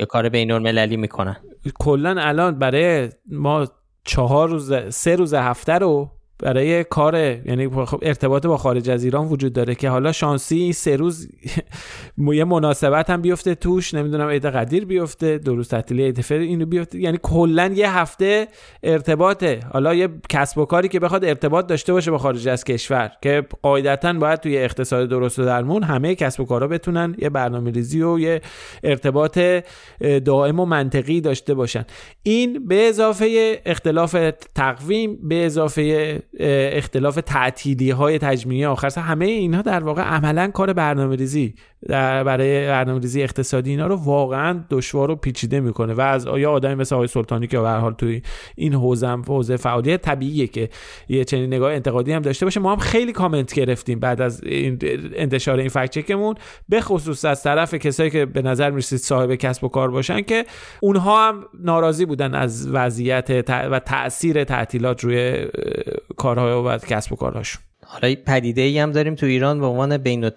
[0.00, 1.36] یا کار بین المللی می‌کنن.
[1.78, 3.66] کلا الان برای ما
[4.04, 9.26] چهار روز سه روز هفته رو برای کار یعنی خب ارتباط با خارج از ایران
[9.26, 11.28] وجود داره که حالا شانسی سه روز
[12.18, 16.98] یه مناسبت هم بیفته توش نمی‌دونم عید قدیر بیفته دو روز تعطیلی عید اینو بیفته.
[16.98, 18.48] یعنی کلا یه هفته
[18.82, 19.60] ارتباطه.
[19.72, 23.46] حالا یه کسب و کاری که بخواد ارتباط داشته باشه با خارج از کشور که
[23.62, 28.18] قاعدتا باید توی اقتصاد درست و درمون همه کسب و کارا بتونن یه برنامه‌ریزی و
[28.18, 28.40] یه
[28.84, 29.38] ارتباط
[30.24, 31.84] دائم و منطقی داشته باشن.
[32.22, 34.16] این به اضافه اختلاف
[34.54, 41.16] تقویم به اضافه اختلاف تعطیلی های تجمیعی آخر همه اینها در واقع عملا کار برنامه
[41.16, 41.54] ریزی
[41.88, 46.74] برای برنامه ریزی اقتصادی اینا رو واقعا دشوار و پیچیده می‌کنه و از یا آدمی
[46.74, 48.22] مثل آقای سلطانی که به حال توی
[48.54, 50.68] این حوزه حوزه فعالیت طبیعیه که
[51.08, 54.78] یه چنین نگاه انتقادی هم داشته باشه ما هم خیلی کامنت گرفتیم بعد از این
[55.14, 56.34] انتشار این فکت چکمون
[56.68, 60.44] به خصوص از طرف کسایی که به نظر می‌رسید صاحب کسب و کار باشن که
[60.80, 65.46] اونها هم ناراضی بودن از وضعیت و تاثیر تعطیلات روی
[66.26, 70.24] کارهای و کسب و کارهاشون حالا پدیده ای هم داریم تو ایران به عنوان بین
[70.24, 70.30] و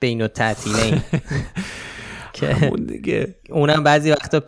[0.00, 0.28] بین و
[2.32, 2.54] که
[2.86, 3.34] دیگه.
[3.50, 4.42] اونم بعضی وقتا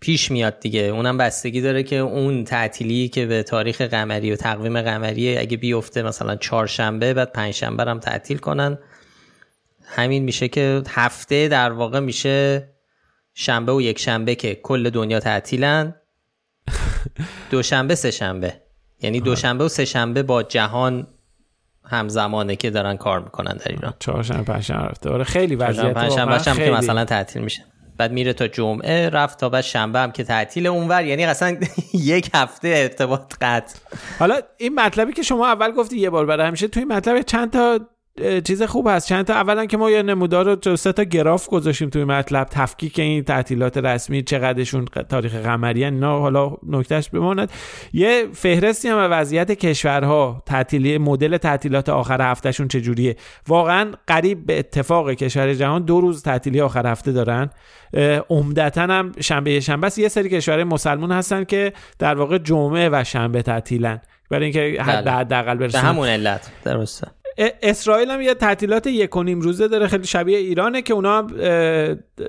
[0.00, 0.80] پیش میاد دیگه.
[0.80, 6.02] اونم بستگی داره که اون تعطیلی که به تاریخ قمری و تقویم قمری اگه بیفته
[6.02, 8.78] مثلا چهارشنبه بعد پنجشنبه هم تعطیل کنن.
[9.84, 12.68] همین میشه که هفته در واقع میشه
[13.34, 15.94] شنبه و یک شنبه که کل دنیا تعطیلن.
[17.50, 18.69] دوشنبه سه شنبه
[19.02, 21.06] یعنی دوشنبه و سه شنبه با جهان
[21.84, 23.94] همزمانه که دارن کار می‌کنن در ایران.
[23.98, 25.10] چهارشنبه پنجشنبه رفته.
[25.10, 27.64] آره خیلی وضعیت پنجشنبه هم که مثلا تعطیل میشه.
[27.96, 31.04] بعد میره تا جمعه رفت تا بعد شنبه هم که تعطیل اونور.
[31.04, 31.56] یعنی اصلا
[31.94, 33.78] یک هفته ارتباط قطع.
[34.18, 37.80] حالا این مطلبی که شما اول گفتی یه بار برای همیشه توی مطلب چند تا
[38.44, 39.08] چیز خوب هست.
[39.08, 42.98] چند تا اولا که ما یه نمودار رو سه تا گراف گذاشتیم توی مطلب تفکیک
[42.98, 47.50] این تعطیلات رسمی چقدرشون تاریخ قمری اینا حالا نکتهش بماند.
[47.92, 53.16] یه فهرستی هم وضعیت کشورها تعطیلی مدل تعطیلات آخر هفتهشون چجوریه؟
[53.48, 57.50] واقعا قریب به اتفاق کشور جهان دو روز تعطیلی آخر هفته دارن.
[58.30, 59.98] عمدتا هم شنبه شنبه است.
[59.98, 64.00] یه سری کشورهای مسلمون هستن که در واقع جمعه و شنبه تعطیلن.
[64.30, 65.10] برای اینکه بله.
[65.10, 67.06] حداقل برسن همون علت درسته.
[67.40, 71.22] اسرائیل هم یه تعطیلات یک و نیم روزه داره خیلی شبیه ایرانه که اونا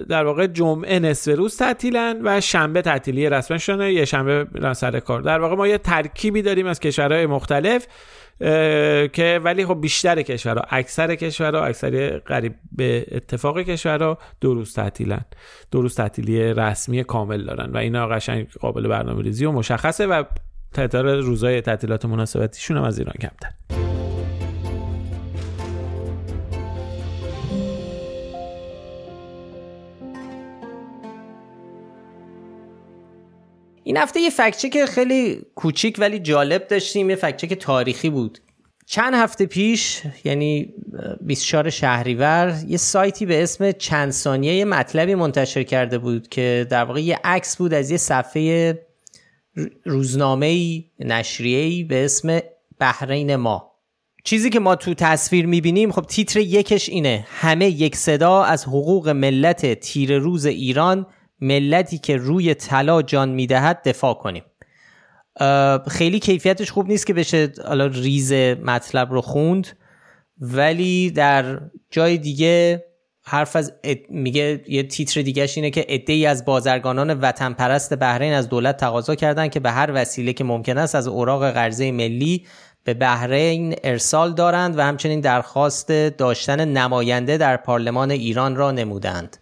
[0.10, 5.00] در واقع جمعه نصف روز تعطیلن و شنبه تعطیلی رسما شونه یه شنبه میرن سر
[5.00, 5.22] کار.
[5.22, 7.88] در واقع ما یه ترکیبی داریم از کشورهای مختلف
[9.14, 15.22] که ولی خب بیشتر کشورها اکثر کشورها اکثر قریب به اتفاق کشورها دو روز تعطیلن.
[15.72, 20.24] دو روز تعطیلی رسمی کامل دارن و اینا قشنگ قابل برنامه‌ریزی و مشخصه و
[20.74, 23.91] تعداد روزهای تعطیلات مناسبتیشون هم از ایران کمتر.
[33.92, 38.40] این هفته یه فکچک خیلی کوچیک ولی جالب داشتیم یه فکچک تاریخی بود.
[38.86, 40.74] چند هفته پیش یعنی
[41.22, 46.84] 24 شهریور یه سایتی به اسم چند ثانیه یه مطلبی منتشر کرده بود که در
[46.84, 48.80] واقع یه عکس بود از یه صفحه
[49.86, 52.40] روزنامه نشریه‌ای به اسم
[52.80, 53.72] بحرین ما.
[54.24, 57.26] چیزی که ما تو تصویر می‌بینیم خب تیتر یکش اینه.
[57.30, 61.06] همه یک صدا از حقوق ملت تیر روز ایران
[61.42, 64.44] ملتی که روی طلا جان می‌دهد دفاع کنیم.
[65.88, 69.68] خیلی کیفیتش خوب نیست که بشه حالا ریز مطلب رو خوند
[70.42, 72.86] ولی در جای دیگه
[73.24, 73.74] حرف از
[74.10, 79.16] میگه یه تیتر دیگهش اینه که عده از بازرگانان وطن پرست بحرین از دولت تقاضا
[79.16, 82.46] کردند که به هر وسیله که ممکن است از اوراق قرضه ملی
[82.84, 89.38] به بحرین ارسال دارند و همچنین درخواست داشتن نماینده در پارلمان ایران را نمودند.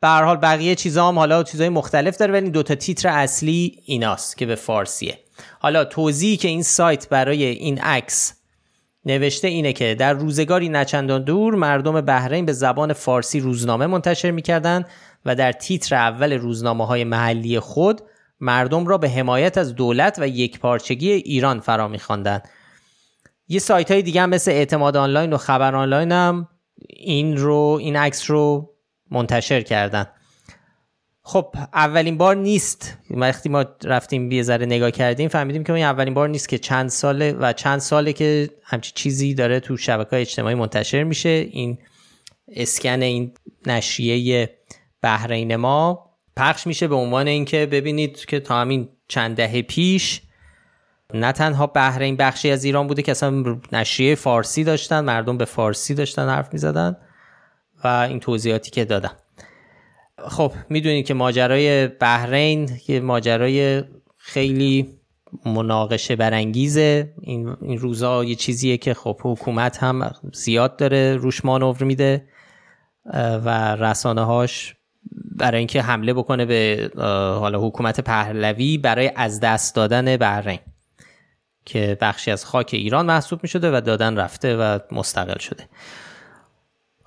[0.00, 4.36] به حال بقیه چیزا هم حالا چیزای مختلف داره ولی دو تا تیتر اصلی ایناست
[4.36, 5.18] که به فارسیه.
[5.58, 8.34] حالا توضیحی که این سایت برای این عکس
[9.04, 14.88] نوشته اینه که در روزگاری نچندان دور مردم بحرین به زبان فارسی روزنامه منتشر می‌کردند
[15.24, 18.00] و در تیتر اول روزنامه های محلی خود
[18.40, 22.48] مردم را به حمایت از دولت و یک پارچگی ایران فرا میخواندند.
[23.48, 26.48] یه سایت های دیگه هم مثل اعتماد آنلاین و خبر آنلاین هم
[26.88, 28.75] این رو این عکس رو
[29.10, 30.06] منتشر کردن.
[31.22, 32.98] خب اولین بار نیست.
[33.10, 36.88] وقتی ما رفتیم یه ذره نگاه کردیم فهمیدیم که این اولین بار نیست که چند
[36.88, 41.28] ساله و چند ساله که همچی چیزی داره تو شبکه اجتماعی منتشر میشه.
[41.50, 41.78] این
[42.48, 43.32] اسکن این
[43.66, 44.58] نشریه
[45.02, 50.22] بحرین ما پخش میشه به عنوان اینکه ببینید که تا همین چند دهه پیش
[51.14, 55.94] نه تنها بحرین بخشی از ایران بوده که اصلا نشریه فارسی داشتن مردم به فارسی
[55.94, 56.96] داشتن حرف می‌زدن.
[57.86, 59.16] و این توضیحاتی که دادم.
[60.28, 63.84] خب می‌دونید که ماجرای بحرین یه ماجرای
[64.16, 64.88] خیلی
[65.44, 67.12] مناقشه برانگیزه.
[67.22, 72.28] این, این روزا یه چیزیه که خب حکومت هم زیاد داره روش مانور میده
[73.14, 74.74] و رسانه هاش
[75.36, 76.90] برای اینکه حمله بکنه به
[77.40, 80.58] حالا حکومت پهلوی برای از دست دادن بحرین
[81.64, 85.64] که بخشی از خاک ایران محسوب می شده و دادن رفته و مستقل شده.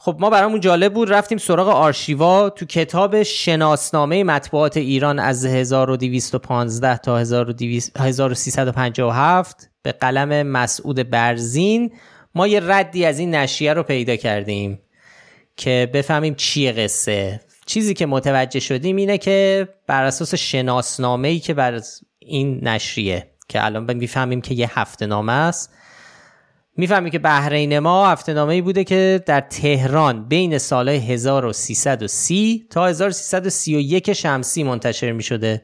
[0.02, 6.98] خب ما برامون جالب بود رفتیم سراغ آرشیوا تو کتاب شناسنامه مطبوعات ایران از 1215
[6.98, 11.92] تا 1357 به قلم مسعود برزین.
[12.36, 14.80] ما یه ردی از این نشریه رو پیدا کردیم
[15.58, 17.42] که بفهمیم چیه قصه.
[17.66, 21.82] چیزی که متوجه شدیم اینه که بر اساس شناسنامه ای که بر
[22.20, 25.74] این نشریه که الان می‌فهمیم که یه هفته نامه است
[26.80, 34.63] می‌فهمیم که بحرین ما هفته بوده که در تهران بین سال 1330 تا 1331 شمسی
[34.63, 35.62] منتشر می شده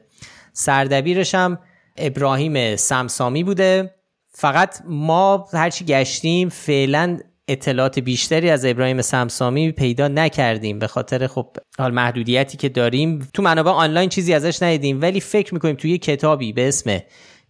[0.52, 1.58] سردبیرش هم
[1.96, 3.94] ابراهیم سمسامی بوده.
[4.28, 11.56] فقط ما هرچی گشتیم فعلا اطلاعات بیشتری از ابراهیم سمسامی پیدا نکردیم به خاطر خب
[11.78, 13.28] حال محدودیتی که داریم.
[13.34, 16.98] تو منابع آنلاین چیزی ازش ندیدیم ولی فکر می‌کنیم توی کتابی به اسم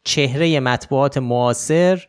[0.04, 2.06] چهره مطبوعات معاصر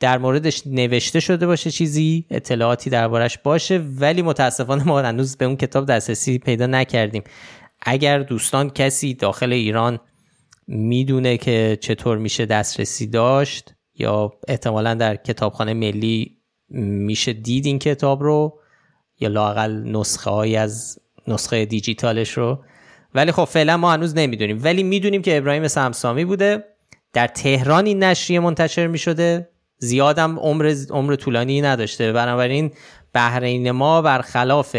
[0.00, 5.56] در موردش نوشته شده باشه چیزی اطلاعاتی دربارش باشه ولی متاسفانه ما هنوز به اون
[5.56, 7.22] کتاب دسترسی پیدا نکردیم.
[7.82, 10.00] اگر دوستان کسی داخل ایران
[10.66, 16.36] می‌دونه که چطور میشه دسترسی داشت یا احتمالا در کتابخانه ملی
[16.68, 18.60] میشه دید این کتاب رو
[19.20, 22.64] یا لاقل نسخه های از نسخه دیجیتالش رو.
[23.14, 24.60] ولی خب فعلا ما هنوز نمی‌دونیم.
[24.62, 26.64] ولی می‌دونیم که ابراهیم سمسامی بوده.
[27.12, 32.12] در تهران این نشریه منتشر می شده زیادم عمر عمر طولانی نداشته.
[32.12, 32.70] بنابراین
[33.12, 34.76] بحرین ما برخلاف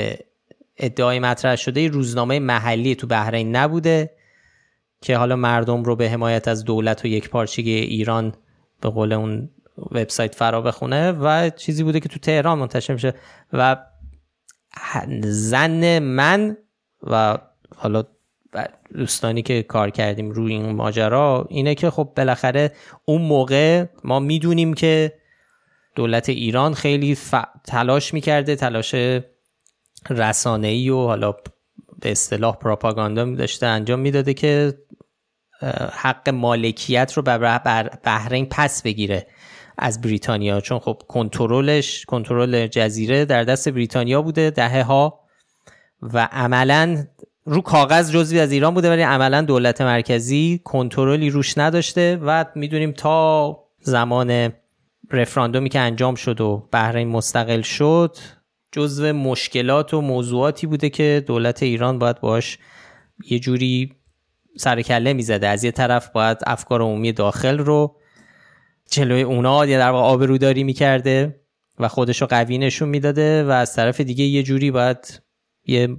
[0.77, 4.17] ادعای مطرح شده روزنامه محلی تو بحرین نبوده
[5.01, 8.33] که حالا مردم رو به حمایت از دولت و یک پارچگی ایران
[8.81, 9.49] به قول اون
[9.91, 13.13] وبسایت فرا بخونه و چیزی بوده که تو تهران منتشر میشه.
[13.53, 13.77] و
[15.23, 16.57] زن من
[17.03, 17.38] و
[17.75, 18.03] حالا
[18.93, 22.72] دوستانی که کار کردیم روی این ماجرا اینه که خب بالاخره
[23.06, 25.13] اون موقع ما می‌دونیم که
[25.96, 27.17] دولت ایران خیلی
[27.67, 28.96] تلاش می‌کرده تلاش
[30.10, 31.32] رسانه‌ای و حالا
[32.00, 34.74] به اصطلاح پروپاگاندا داشته انجام می‌داده که
[35.91, 37.58] حق مالکیت رو بر
[38.04, 39.28] بحرین پس بگیره
[39.78, 40.62] از بریتانیا.
[40.62, 45.20] چون خب کنترلش کنترل جزیره در دست بریتانیا بوده دهه ها
[46.02, 47.08] و عملا
[47.49, 52.91] رو کاغذ جزوی از ایران بوده ولی عملا دولت مرکزی کنترلی روش نداشته و می‌دونیم
[52.91, 54.53] تا زمان
[55.12, 58.17] رفراندومی که انجام شد و بحرین مستقل شد
[58.71, 62.57] جزو مشکلات و موضوعاتی بوده که دولت ایران باید باش
[63.29, 63.95] یه جوری
[64.57, 65.47] سرکله می‌زده.
[65.47, 67.95] از یه طرف باید افکار عمومی داخل رو
[68.91, 71.41] جلوی اونا یا در واقع آبروداری می‌کرده
[71.79, 75.21] و خودش رو قوی نشون می‌داده و از طرف دیگه یه جوری باید
[75.65, 75.97] یه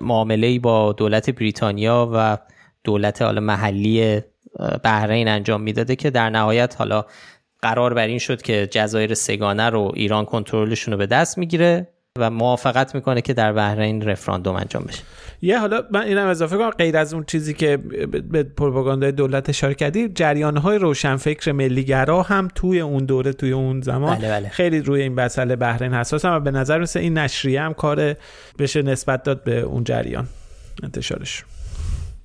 [0.00, 2.38] معامله با دولت بریتانیا و
[2.84, 4.20] دولت حالا محلی
[4.84, 7.04] بحرین انجام می‌داده که در نهایت حالا
[7.62, 11.88] قرار بر این شد که جزایر سگانه رو ایران کنترلشون رو به دست می‌گیره.
[12.18, 15.02] و موافقت می‌کنه که در بحرین رفراندوم انجام بشه.
[15.42, 17.76] یه حالا من اینم اضافه کنم غیر از اون چیزی که
[18.30, 23.80] به پروپاگاندای دولت اشاره کردی جریان های روشنفکر ملیگرا هم توی اون دوره توی اون
[23.80, 24.48] زمان بله بله.
[24.48, 28.16] خیلی روی این مسئله بحرین حساس هم و به نظر مثل این نشریه هم کار
[28.58, 30.26] بشه نسبت داد به اون جریان.
[30.82, 31.44] انتشارش.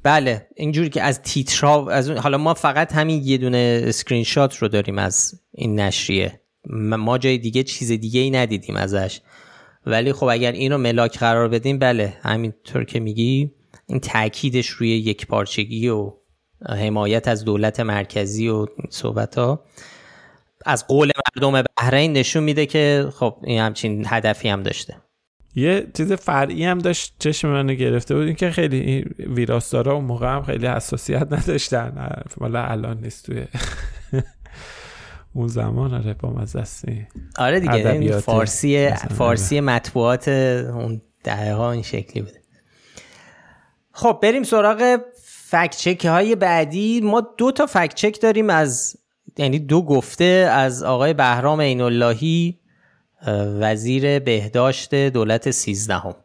[0.04, 4.68] بله اینجوری که از تیترا از حالا ما فقط همین یه دونه اسکرین شات رو
[4.68, 6.40] داریم از این نشریه.
[6.98, 9.22] ما جای دیگه چیز دیگه ای ندیدیم ازش.
[9.86, 13.52] ولی خب اگر این رو ملاک قرار بدیم بله همینطور که میگی
[13.88, 16.14] این تاکیدش روی یک پارچگی و
[16.70, 19.64] حمایت از دولت مرکزی و صحبت ها
[20.66, 24.96] از قول مردم بحرین نشون میده که خب این همچین هدفی هم داشته.
[25.56, 30.28] یه چیز فرعی هم داشت چشم منو گرفته بود این که خیلی ویراستارا اون موقع
[30.28, 32.10] هم خیلی حساسیت نداشتن.
[32.38, 33.46] مالا الان نیست توی
[35.36, 41.82] اون زمان آره با مزستی آره دیگه این فارسی فارسی مطبوعات اون دهه ها این
[41.82, 42.42] شکلی بوده.
[43.92, 47.02] خب بریم سراغ فکچک های بعدی.
[47.02, 48.96] ما دو تا فکچک داریم از
[49.38, 52.60] یعنی دو گفته از آقای بهرام عین اللهی
[53.60, 56.16] وزیر بهداشت دولت سیزدهم.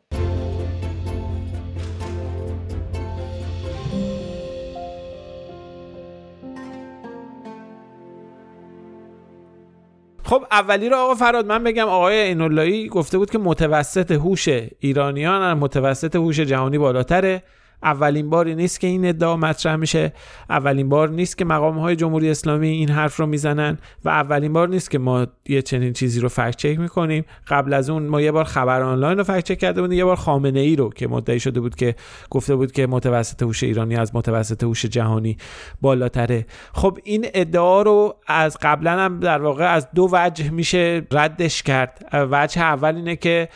[10.30, 14.48] خب اولی رو آقا فراد من بگم آقای اینولایی گفته بود که متوسط هوش
[14.80, 17.42] ایرانیان متوسط هوش جهانی بالاتره.
[17.82, 20.12] اولین باری نیست که این ادعا مطرح میشه.
[20.50, 24.68] اولین بار نیست که مقام های جمهوری اسلامی این حرف رو می‌زنن و اولین بار
[24.68, 27.24] نیست که ما یه چنین چیزی رو فکت چک می‌کنیم.
[27.48, 30.16] قبل از اون ما یه بار خبر آنلاین رو فکت چک کرده بودیم یه بار
[30.16, 31.94] خامنه ای رو که مدعی شده بود که
[32.30, 35.36] گفته بود که متوسط هوش ایرانی از متوسط هوش جهانی
[35.80, 36.46] بالاتره.
[36.72, 42.08] خب این ادعا رو از قبلا هم در واقع از دو وجه میشه ردش کرد.
[42.12, 43.48] وجه اول اینه که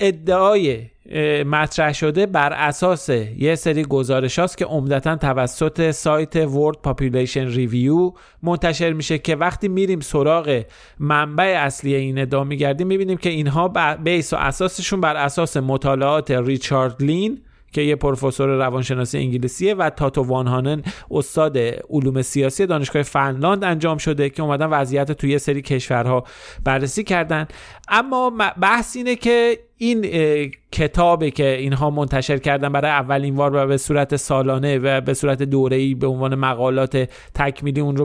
[0.00, 0.91] ادعای
[1.46, 8.18] مطرح شده بر اساس یه سری گزارش هاست که عمدتا توسط سایت World Population Review
[8.42, 10.62] منتشر میشه که وقتی میریم سراغ
[10.98, 13.68] منبع اصلی این ادعا میگردیم می‌بینیم که اینها
[14.04, 17.40] بیس و اساسشون بر اساس مطالعات ریچارد لین
[17.72, 21.58] که یه پروفسور روانشناسی انگلیسیه و تاتو وانهانن استاد
[21.90, 26.24] علوم سیاسی دانشگاه فنلاند انجام شده که اومدن وضعیت توی سری کشورها
[26.64, 27.46] بررسی کردن.
[27.88, 33.76] اما بحث اینه که این کتابی که اینها منتشر کردن برای اولین بار و به
[33.76, 38.04] صورت سالانه و به صورت دوره‌ای به عنوان مقالات تکمیلی اون رو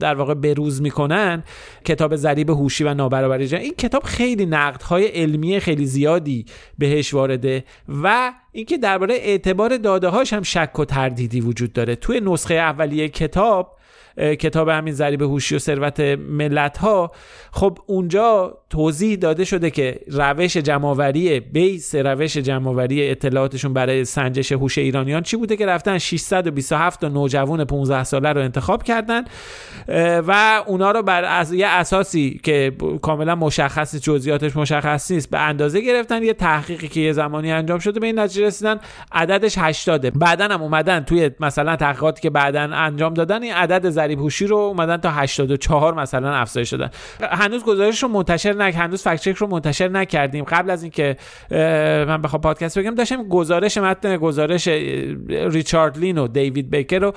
[0.00, 1.44] در واقع بروز می‌کنن
[1.84, 3.56] کتاب ضریب هوشی و نابرابری.
[3.56, 6.44] این کتاب خیلی نقدهای علمی خیلی زیادی
[6.78, 7.64] بهش وارده
[8.02, 11.96] و اینکه درباره اعتبار داده هاش هم شک و تردیدی وجود داره.
[11.96, 13.77] توی نسخه اولیه کتاب
[14.18, 17.10] کتاب همین ضریب هوشی و ثروت ملت ها
[17.52, 24.78] خب اونجا توضیح داده شده که روش جمعآوری بیس روش جمعآوری اطلاعاتشون برای سنجش هوش
[24.78, 29.24] ایرانیان چی بوده که رفتن 627 تا نوجوان 15 ساله رو انتخاب کردن
[30.26, 35.80] و اونا رو بر از یه اساسی که کاملا مشخص جزئیاتش مشخص نیست به اندازه
[35.80, 38.80] گرفتن یه تحقیقی که یه زمانی انجام شده به این نتیجه رسیدن
[39.12, 44.20] عددش 80 بعدا هم اومدن توی مثلا تحقیقاتی که بعدا انجام دادن این عدد ضریب
[44.20, 46.90] هوشی رو اومدن تا 84 مثلا افزایش دادن.
[47.20, 50.44] هنوز گزارش رو منتشر نک هنوز فکت رو منتشر نکردیم.
[50.44, 51.16] قبل از اینکه
[52.08, 54.68] من بخوام پادکست بگم داشتم گزارش متن گزارش
[55.28, 57.12] ریچارد لین و دیوید بیکر رو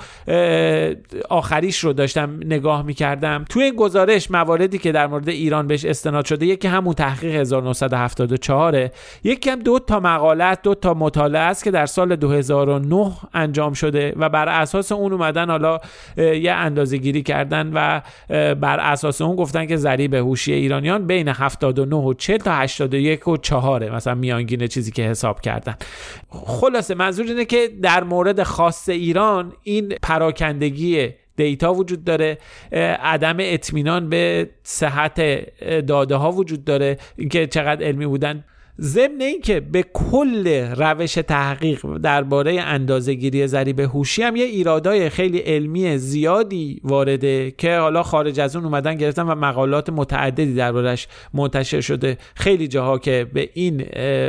[1.30, 3.44] آخریش رو داشتم نگاه می‌کردم.
[3.48, 8.88] توی این گزارش مواردی که در مورد ایران بهش استناد شده یکی همون تحقیق 1974
[9.24, 14.14] یکی هم دو تا مقالت دو تا مطالعه است که در سال 2009 انجام شده
[14.16, 15.78] و بر اساس اون اومدن حالا
[16.16, 16.52] یه
[16.90, 18.00] گیری کردن و
[18.54, 23.36] بر اساس اون گفتن که ضریب هوشی ایرانیان بین 79 و 40 تا 81 و
[23.36, 25.74] 4 مثلا میانگین چیزی که حساب کردن.
[26.30, 32.38] خلاصه منظور اینه که در مورد خاص ایران این پراکندگی دیتا وجود داره
[33.02, 35.20] عدم اطمینان به صحت
[35.86, 38.44] داده ها وجود داره اینکه چقدر علمی بودن
[38.80, 45.98] ضمن اینکه به کل روش تحقیق درباره اندازهگیری ضریب هوشی هم یه ایرادای خیلی علمی
[45.98, 52.18] زیادی وارده که حالا خارج از اون اومدن گرفتن و مقالات متعددی دربارش منتشر شده.
[52.34, 53.84] خیلی جاها که به این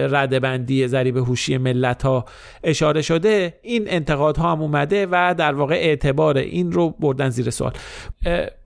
[0.09, 2.25] ردبندی ضریب هوشی ملت ها
[2.63, 7.73] اشاره شده این انتقادها هم اومده و در واقع اعتبار این رو بردن زیر سوال.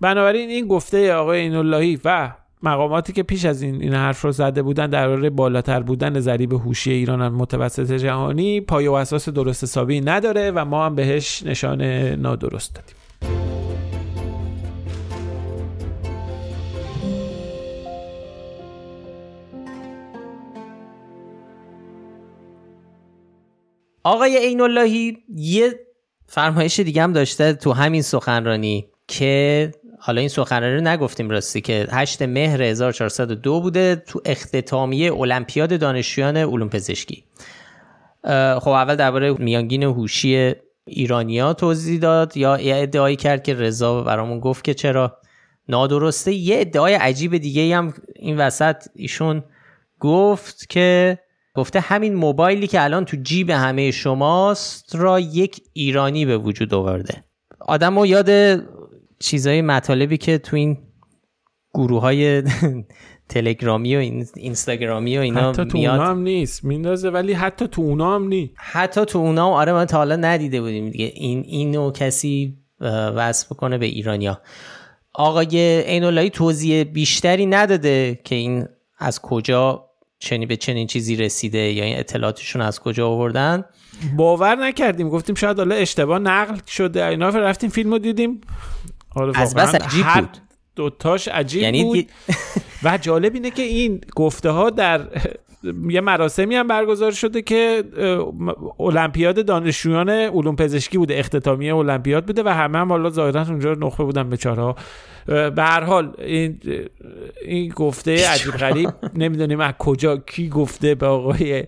[0.01, 2.31] بنابراین این گفته آقای ایناللهی و
[2.63, 6.91] مقاماتی که پیش از این این حرف رو زده بودن درباره بالاتر بودن ضریب هوشی
[6.91, 11.81] ایران متوسط جهانی پایه و اساس درست حسابی نداره و ما هم بهش نشان
[12.15, 12.95] نادرست دادیم.
[24.03, 25.79] آقای عین اللهی یه
[26.27, 31.87] فرمایش دیگه هم داشته تو همین سخنرانی که حالا این سخنرانی رو نگفتیم راستی که
[31.91, 37.23] 8 مهر 1402 بوده تو اختتامیه المپیاد دانشجویان علوم پزشکی.
[38.59, 40.53] خب اول درباره میانگین هوشی
[40.85, 45.17] ایرانیا توضیح داد یا ادعایی کرد که رضا برامون گفت که چرا.
[45.69, 49.43] نادرسته یه ادعای عجیب دیگه هم این وسط ایشون
[49.99, 51.19] گفت که
[51.55, 57.23] گفته همین موبایلی که الان تو جیب همه شماست را یک ایرانی به وجود آورده.
[57.59, 58.29] آدم یاد
[59.19, 60.77] چیزای مطالبی که تو این
[61.73, 62.43] گروه های
[63.29, 63.99] تلگرامی و
[64.35, 68.53] اینستاگرامی و اینا حتی تو اونا هم نیست میندازه ولی حتی تو اونا هم نیست.
[68.55, 71.11] حتی تو اونا هم آره من تا حالا ندیده بودیم دیگه.
[71.15, 72.57] این اینو کسی
[73.15, 74.41] وصف بکنه به ایرانیا.
[75.13, 78.67] آقای اینولایی توضیح بیشتری نداده که این
[78.99, 79.89] از کجا
[80.19, 83.65] چنی به چنین چیزی رسیده یا این اطلاعاتشون از کجا آوردن.
[84.15, 85.09] باور نکردیم.
[85.09, 87.05] گفتیم شاید حالا اشتباه نقل شده.
[87.05, 88.41] اینا رفتیم فیلم رو دیدیم.
[89.35, 90.37] از بس عجیب بود.
[90.75, 92.09] دوتاش عجیب یعنی بود.
[92.83, 95.07] و جالب اینه که این گفته ها در
[95.89, 97.83] یه مراسمی هم برگزار شده که
[98.79, 104.03] المپیاد دانشجویان علوم پزشکی بوده اختتامیه المپیاد بوده و همه هم حالا ظاهرا اونجا نخبه
[104.03, 104.75] بودن ها
[105.27, 106.59] به هر حال این
[107.45, 108.89] این گفته عجیب غریب
[109.21, 111.63] نمی‌دونیم از کجا کی گفته به آقای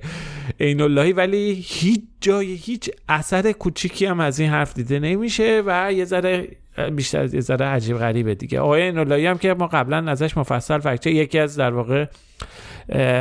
[0.59, 5.93] عین اللهی ولی هیچ جای هیچ اثر کوچیکی هم از این حرف دیده نمیشه و
[5.93, 6.47] یه ذره
[6.95, 8.59] بیشتر یه ذره عجیب غریبه دیگه.
[8.59, 12.05] آقای اینولایی هم که ما قبلا ازش مفصل فکته یکی از در واقع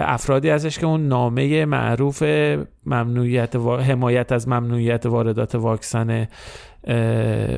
[0.05, 2.23] افرادی ازش که اون نامه معروف
[2.87, 6.29] ممنوعیت حمایت از ممنوعیت واردات واکسن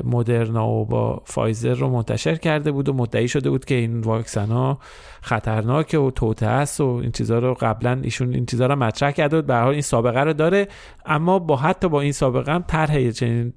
[0.03, 4.47] مدرنا و با فایزر رو منتشر کرده بود و مدعی شده بود که این واکسن
[4.47, 4.79] ها
[5.21, 9.35] خطرناکه و توته است و این چیزها رو قبلا ایشون این چیزها رو مطرح کرده
[9.35, 9.45] بود.
[9.45, 10.67] به حال این سابقه رو داره
[11.05, 13.53] اما با حتی با این سابقه هم طرح چنین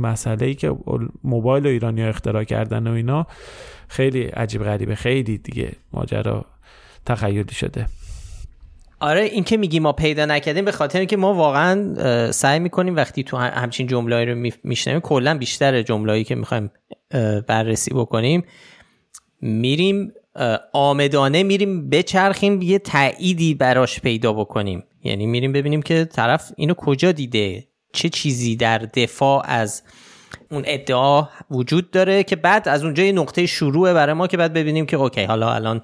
[0.00, 0.76] مسئله ای که
[1.24, 3.26] موبایل و ایرانی ها اختراع کردن و اینا
[3.88, 4.94] خیلی عجیب غریبه.
[4.94, 6.44] خیلی دیگه ماجرا
[7.06, 7.86] تخیلی شده.
[9.00, 11.94] آره این که میگی ما پیدا نکردیم به خاطر اینکه ما واقعا
[12.32, 16.70] سعی می‌کنیم وقتی تو همچین جمله رو میشنویم کلا بیشتر جمله‌ای که می‌خوایم
[17.46, 18.44] بررسی بکنیم
[19.40, 20.12] میریم
[20.72, 24.84] آمدانه میریم بچرخیم یه تأییدی براش پیدا بکنیم.
[25.04, 29.82] یعنی میریم ببینیم که طرف اینو کجا دیده؟ چه چیزی در دفاع از
[30.50, 34.52] اون ادعا وجود داره که بعد از اونجا یه نقطه شروعه برای ما که بعد
[34.52, 35.82] ببینیم که اوکی حالا الان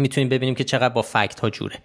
[0.00, 1.76] می‌تونیم ببینیم که چقدر با فکت ها جوره.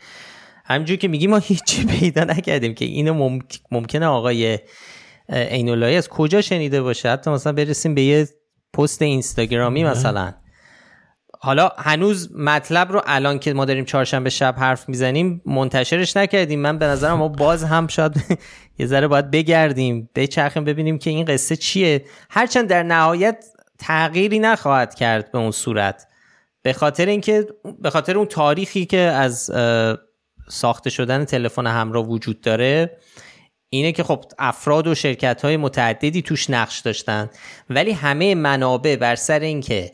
[0.65, 3.39] همینجور که میگیم ما هیچی پیدا نکردیم که اینو
[3.71, 4.59] ممکنه آقای
[5.29, 8.27] اینولایی از کجا شنیده باشه؟ حتی مثلا برسیم به یه
[8.73, 10.33] پست اینستاگرامی مثلا.
[11.39, 16.59] حالا هنوز مطلب رو الان که ما داریم چهارشنبه شب حرف می‌زنیم منتشرش نکردیم.
[16.59, 18.23] من به نظرم ما باز هم شاید
[18.79, 22.05] یه ذره باید بگردیم بچرخیم ببینیم که این قصه چیه.
[22.29, 23.45] هرچند در نهایت
[23.79, 26.07] تغییری نخواهد کرد به اون صورت.
[26.65, 27.47] به خاطر اینکه
[27.81, 29.51] به خاطر اون تاریخی که از
[30.49, 32.97] ساخته شدن تلفن همراه وجود داره
[33.69, 37.29] اینه که خب افراد و شرکت های متعددی توش نقش داشتن.
[37.69, 39.91] ولی همه منابع بر سر اینکه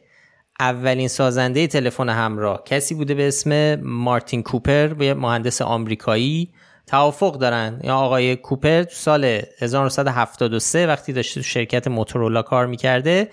[0.60, 6.54] اولین سازنده تلفن همراه کسی بوده به اسم مارتین کوپر یه مهندس آمریکایی
[6.88, 7.82] توافق دارن.
[7.84, 13.30] یا آقای کوپر تو سال 1973 وقتی داشته تو شرکت موتورولا کار می‌کرده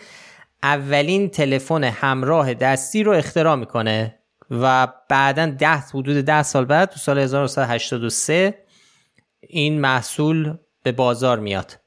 [0.62, 4.18] اولین تلفن همراه دستی رو اختراع می‌کنه
[4.50, 8.54] و بعدا ده حدود ده سال بعد تو سال 1983
[9.40, 11.78] این محصول به بازار میاد.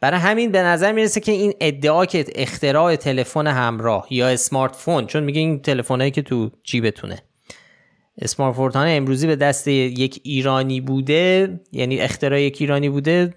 [0.00, 5.06] برای همین به نظر می‌رسه که این ادعا که اختراع تلفن همراه یا اسمارت فون
[5.06, 7.22] چون میگه این تلفنایی که تو جیبتونه.
[8.18, 13.34] اسمارت فون امروزی به دست یک ایرانی بوده یعنی اختراع یک ایرانی بوده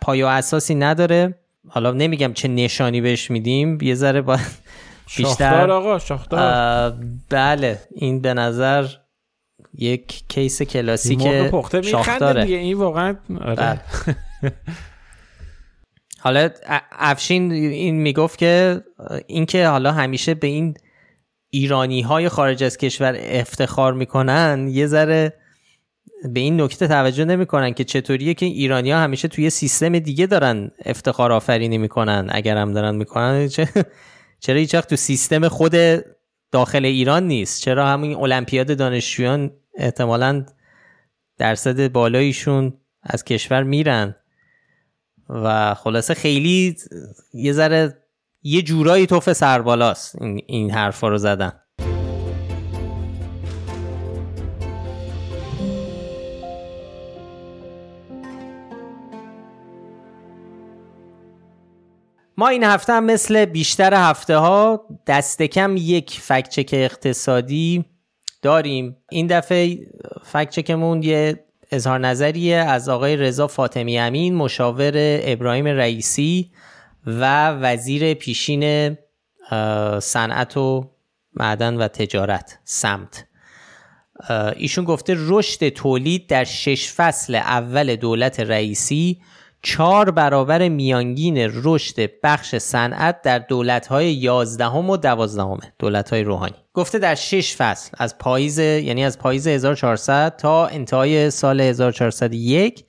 [0.00, 1.41] پایا اساسی نداره.
[1.68, 4.40] حالا نمیگم چه نشانی بهش میدیم یه ذره باید
[5.16, 6.94] بیشتر آقا شاختار
[7.30, 8.86] بله این به نظر
[9.74, 11.22] یک کیس کلاسیک
[11.82, 13.54] شاختاره دیگه این واقعا آره.
[13.54, 13.80] بله.
[16.20, 16.50] حالا
[16.92, 18.82] افشین این می‌گفت که
[19.26, 20.74] اینکه حالا همیشه به این
[21.50, 25.41] ایرانی های خارج از کشور افتخار می‌کنن یه ذره
[26.22, 30.70] به این نکته توجه نمی‌کنن که چطوریه که ایرانی ها همیشه توی سیستم دیگه دارن
[30.84, 32.28] افتخار آفرینی می‌کنن.
[32.30, 33.48] اگر هم دارن می‌کنن
[34.40, 35.74] چرا هیچ تو سیستم خود
[36.52, 40.46] داخل ایران نیست؟ چرا همین المپیاد دانشجویان احتمالا
[41.38, 44.16] درصد بالاییشون از کشور میرن؟
[45.28, 46.76] و خلاصه خیلی
[47.34, 47.98] یه ذره
[48.42, 51.52] یه جورایی توف سربالاست این, این حرفا رو زدن.
[62.36, 67.84] ما این هفته هم مثل بیشتر هفته ها دست کم یک فکچک اقتصادی
[68.42, 68.96] داریم.
[69.10, 69.78] این دفعه
[70.24, 76.50] فکچکمون یه اظهار نظریه از آقای رضا فاطمی امین مشاور ابراهیم رئیسی
[77.06, 78.96] و وزیر پیشین
[80.00, 80.90] صنعت و
[81.34, 83.26] معدن و تجارت سمت.
[84.56, 89.20] ایشون گفته رشد تولید در شش فصل اول دولت رئیسی
[89.62, 96.54] چهار برابر میانگین رشد بخش صنعت در دولت‌های 11 و 12 دولت‌های روحانی.
[96.74, 102.84] گفته در 6 فصل از پاییز یعنی از پاییز 1400 تا انتهای سال 1401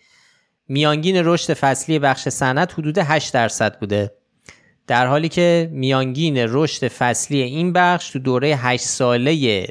[0.68, 4.12] میانگین رشد فصلی بخش صنعت حدود 8 درصد بوده.
[4.88, 9.68] در حالی که میانگین رشد فصلی این بخش تو دوره 8 ساله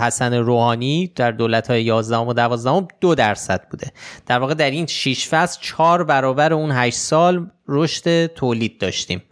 [0.00, 3.92] حسن روحانی در دولت های 11 و 12 دو درصد بوده.
[4.26, 9.22] در واقع در این 6 فصل 4 برابر اون 8 سال رشد تولید داشتیم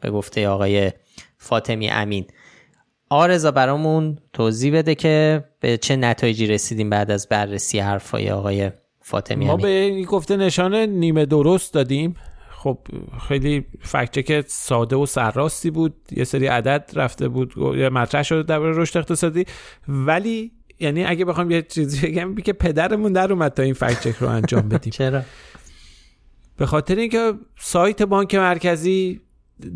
[0.00, 0.92] به گفته آقای
[1.38, 2.26] فاطمی امین.
[3.10, 9.46] آرزا برامون توضیح بده که به چه نتایجی رسیدیم بعد از بررسی حرفای آقای فاطمی
[9.46, 12.16] ما به این گفته نشان نیمه درست دادیم.
[12.64, 12.78] خب
[13.28, 15.94] خیلی فکچک ساده و سرراستی بود.
[16.10, 19.44] یه سری عدد رفته بود مطرح شده در رشد اقتصادی.
[19.88, 24.28] ولی یعنی اگه بخوام یه چیزی بگم که پدرمون در اومد تا این فکچک رو
[24.28, 24.90] انجام بدیم.
[24.98, 25.22] چرا؟
[26.56, 29.20] به خاطر اینکه سایت بانک مرکزی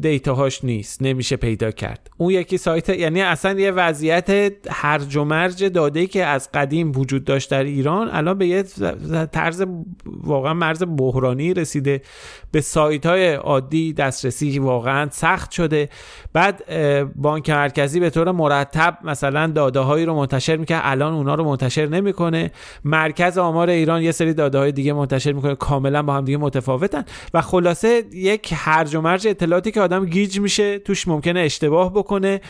[0.00, 2.10] دیتاهاش نیست نمیشه پیدا کرد.
[2.16, 7.24] اون یکی سایت یعنی اصلا یه وضعیت هرج و مرج داده که از قدیم وجود
[7.24, 8.64] داشت در ایران الان به یه
[9.32, 9.64] طرز
[10.06, 12.02] واقعا مرز بحرانی رسیده.
[12.52, 15.88] به سایت های عادی دسترسی واقعا سخت شده.
[16.32, 16.64] بعد
[17.16, 21.86] بانک مرکزی به طور مرتب مثلا داده هایی رو منتشر می‌کنه الان اونا رو منتشر
[21.86, 22.50] نمی‌کنه.
[22.84, 25.54] مرکز آمار ایران یه سری داده های دیگه منتشر می‌کنه.
[25.54, 27.04] کاملا با هم دیگه متفاوتن.
[27.34, 29.28] و خلاصه یک هرج و مرج
[29.70, 32.40] که آدم گیج میشه توش ممکنه اشتباه بکنه.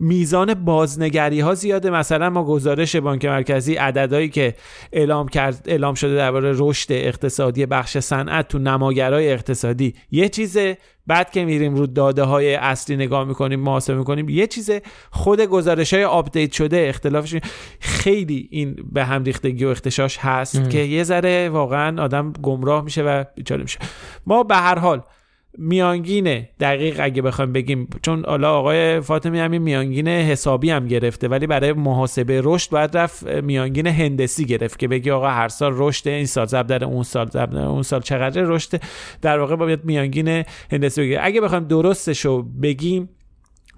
[0.00, 1.90] میزان بازنگری ها زیاده.
[1.90, 4.54] مثلا ما گزارش بانک مرکزی عددهایی که
[4.92, 10.78] اعلام کرد اعلام شده درباره رشد اقتصادی بخش صنعت تو نماگرای اقتصادی یه چیزه.
[11.06, 14.82] بعد که میریم رو داده های اصلی نگاه می‌کنیم محاسبه می‌کنیم یه چیزه.
[15.10, 17.36] خود گزارش های update شده اختلافش
[17.80, 23.02] خیلی این به هم ریختگی و اغتشاش هست که یه ذره واقعا آدم گمراه میشه
[23.02, 23.78] و بیچاره میشه.
[24.26, 25.02] ما به هر حال
[25.58, 31.46] میانگینه دقیق اگه بخوایم بگیم چون حالا آقای فاطمی همین میانگین حسابی هم گرفته ولی
[31.46, 36.26] برای محاسبه رشد باید رفت میانگین هندسی گرفت که بگی آقا هر سال رشد این
[36.26, 38.80] سال ضرب در اون سال ضرب در اون سال چقدر رشد؟
[39.22, 43.08] در واقع باید میانگین هندسی بگیره اگه بخوایم درستش رو بگیم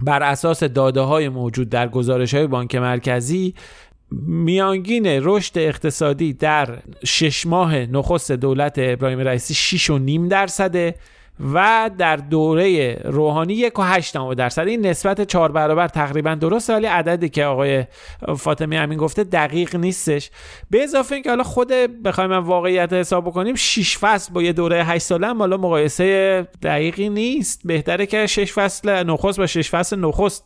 [0.01, 3.55] بر اساس داده های موجود در گزارش های بانک مرکزی
[4.27, 10.95] میانگین رشد اقتصادی در شش ماه نخست دولت ابراهیم رئیسی 6.5 درصده.
[11.41, 16.87] و در دوره روحانی یک و هشت درصد این نسبت چهار برابر تقریبا درسته ولی
[16.87, 17.85] عددی که آقای
[18.37, 20.31] فاطمی همین گفته دقیق نیستش.
[20.71, 21.69] به اضافه اینکه حالا خود
[22.05, 27.09] بخوایم واقعیت حساب بکنیم 6 فصل با یه دوره 8 ساله هم حالا مقایسه دقیقی
[27.09, 27.61] نیست.
[27.65, 30.45] بهتره که 6 فصل نخست با 6 فصل نخست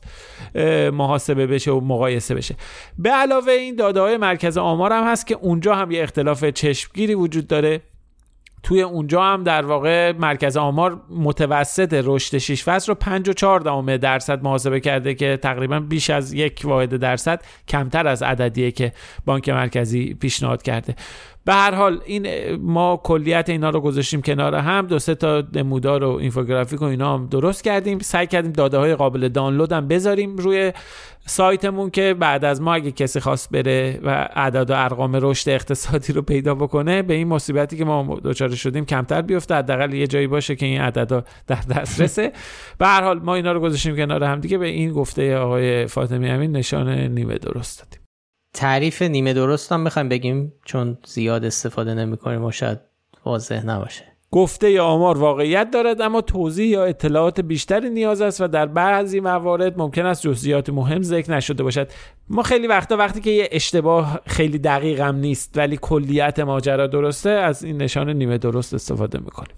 [0.93, 2.55] محاسبه بشه و مقایسه بشه.
[2.99, 7.15] به علاوه این داده های مرکز آمار هم هست که اونجا هم یه اختلاف چشمگیری
[7.15, 7.81] وجود داره.
[8.63, 13.61] توی اونجا هم در واقع مرکز آمار متوسط رشد 6 فصل رو 5 و 4
[13.97, 18.93] درصد محاسبه کرده که تقریبا بیش از یک واحد درصد کمتر از عددیه که
[19.25, 20.95] بانک مرکزی پیشنهاد کرده.
[21.45, 24.87] به هر حال این ما کلیت اینا رو گذاشتیم کنار هم.
[24.87, 27.99] دو سه تا نمودار و اینفوگرافیک و اینا هم درست کردیم.
[27.99, 30.73] سعی کردیم داده های قابل دانلود هم بذاریم روی
[31.27, 36.13] سایتمون که بعد از ما اگه کسی خواست بره و اعداد و ارقام رشد اقتصادی
[36.13, 39.55] رو پیدا بکنه به این مصیبتی که ما دچار شدیم کمتر بیفته.
[39.55, 42.33] حداقل یه جایی باشه که این عددا در دسترسه.
[42.79, 44.59] به هر حال ما اینا رو گذاشتیم کنار هم دیگه.
[44.59, 48.02] به این گفته آقای فاطمی امین نشان نیمه درست دادیم.
[48.55, 52.79] تعریف نیمه درست هم می‌خوایم بگیم چون زیاد استفاده نمی‌کنیم و شاید
[53.25, 54.05] واضح نباشه.
[54.31, 59.21] گفته یا آمار واقعیت دارد اما توضیح یا اطلاعات بیشتری نیاز است و در بعضی
[59.21, 61.89] موارد ممکن است جزئیات مهم ذکر نشده باشد.
[62.29, 67.31] ما خیلی وقتا وقتی که یه اشتباه خیلی دقیق هم نیست ولی کلیت ماجرا درسته
[67.31, 69.57] از این نشان نیمه درست استفاده می‌کنیم.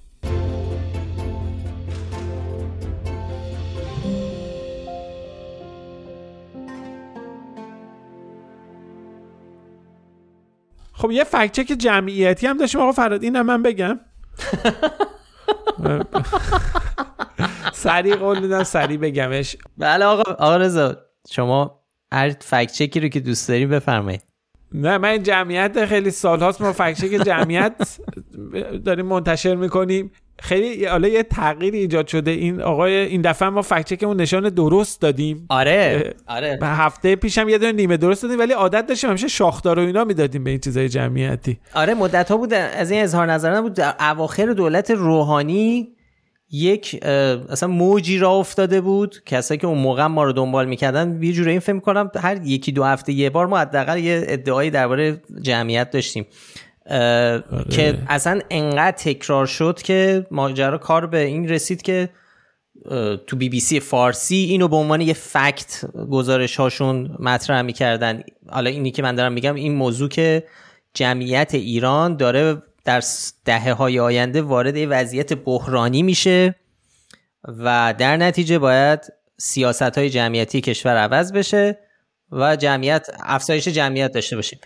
[11.04, 12.80] خب یه فکچک جمعیتی هم داشتیم.
[12.80, 14.00] آقا فراد این هم من بگم.
[17.72, 19.56] سریع قول میدم سریع بگمش.
[19.78, 20.96] بله آقا آقا رضا
[21.30, 21.80] شما
[22.12, 24.22] هر فکچکی رو که دوست داری بفرمایید.
[24.72, 27.98] نه من جمعیت خیلی سال هاست ما فکچک جمعیت
[28.84, 30.12] داریم منتشر می‌کنیم.
[30.38, 32.30] خیلی حالا یه تغییری ایجاد شده.
[32.30, 35.46] این آقای این دفعه ما فکچکمون نشان درست دادیم.
[35.48, 36.58] آره آره.
[36.62, 40.44] هفته پیشم یه دونه نیمه درست دادیم ولی عادت داشتیم همیشه شاخدار و اینا می‌دادیم
[40.44, 41.58] به این چیزای جمعیتی.
[41.74, 45.88] آره مدت ها بود از این اظهار نظر بود در اواخر دولت روحانی
[46.50, 49.22] یک اصلا موجی را افتاده بود.
[49.26, 52.72] کسایی که اون موقع ما رو دنبال می‌کردن یه جوری این فکر کنم هر یکی
[52.72, 56.26] دو هفته یه بار ما حداقل یه ادعایی درباره جمعیت داشتیم.
[57.70, 62.08] که اصلا انقدر تکرار شد که ماجرا کار به این رسید که
[63.26, 68.22] تو بی بی سی فارسی اینو به عنوان یه فکت گزارش هاشون مطرح می‌کردن.
[68.50, 70.44] حالا اینی که من دارم میگم این موضوع که
[70.94, 73.02] جمعیت ایران داره در
[73.44, 76.54] دهه های آینده وارد وضعیت بحرانی میشه
[77.48, 79.00] و در نتیجه باید
[79.38, 81.78] سیاست های جمعیتی کشور عوض بشه
[82.32, 84.58] و جمعیت افزایش جمعیت داشته باشیم.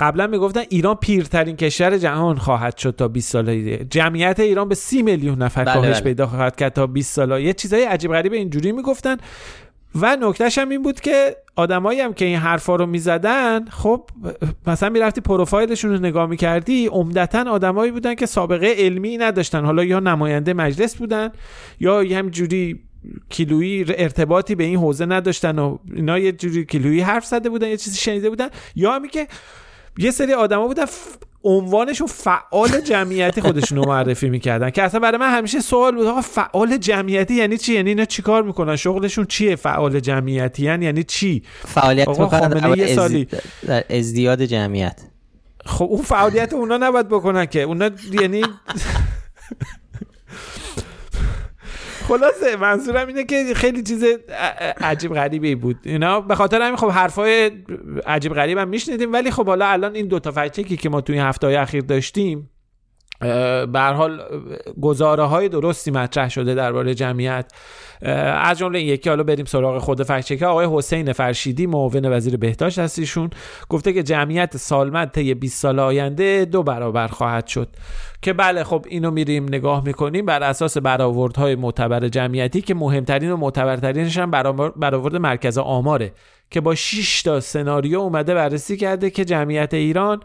[0.00, 4.74] قبلا می‌گفتن ایران پیرترین کشور جهان خواهد شد تا 20 سال دیگه جمعیت ایران به
[4.74, 6.00] 30 میلیون نفر بله کاهش بله.
[6.00, 9.16] پیدا خواهد کرد تا 20 سال یه چیزای عجیب غریب اینجوری می‌گفتن
[9.94, 14.10] و نکتهش هم این بود که آدمایی هم که این حرفا رو می‌زدن خب
[14.66, 19.64] مثلا می‌رفتی پروفایلشون رو نگاه می‌کردی عمدتا آدمایی بودن که سابقه علمی نداشتن.
[19.64, 21.30] حالا یا نماینده مجلس بودن
[21.80, 22.80] یا همجوری
[23.28, 27.76] کیلویی ارتباطی به این حوزه نداشتن و اینا یه جوری کیلویی حرف زده بودن یه
[27.76, 28.48] چیزی شنیده بودن.
[28.74, 29.26] یا همی که
[29.98, 30.84] یه سری آدما بودن
[31.44, 36.20] عنوانشون فعال جمعیتی خودشون رو معرفی می‌کردن که اصلا برای من همیشه سوال بود آقا
[36.20, 41.42] فعال جمعیتی یعنی چی؟ یعنی اینا چیکار می‌کنن؟ شغلشون چیه فعال جمعیتی یعنی, یعنی چی؟
[41.66, 43.28] فعالیت آقا یه سالی.
[43.90, 45.00] ازدیاد جمعیت.
[45.66, 47.62] خب اون فعالیت اونا نباید بکنن که.
[47.62, 48.42] اونا یعنی
[52.08, 54.04] خلاصه منظورم اینه که خیلی چیز
[54.80, 55.76] عجیب غریبی بود.
[55.82, 57.50] اینا به خاطر همین خب حرفای
[58.06, 61.46] عجیب غریب هم میشنیدیم ولی خب حالا الان این دوتا فکچکی که ما توی هفته
[61.46, 62.50] های اخیر داشتیم
[63.72, 64.22] به حال
[64.82, 67.52] گزاره های درستی مطرح شده درباره جمعیت.
[68.42, 72.78] از جمله این یکی حالا بریم سراغ خود فکچکه آقای حسین فرشیدی معاون وزیر بهداشت
[72.78, 73.30] هستیشون
[73.68, 77.68] گفته که جمعیت سالمند طی 20 سال آینده دو برابر خواهد شد.
[78.22, 80.26] که بله خب اینو میریم نگاه می‌کنیم.
[80.26, 84.30] بر اساس برآوردهای معتبر جمعیتی که مهمترین و معتبرترینش هم
[84.76, 86.12] برآورد مرکز آماره
[86.50, 90.20] که با 6 تا سناریو اومده بررسی کرده که جمعیت ایران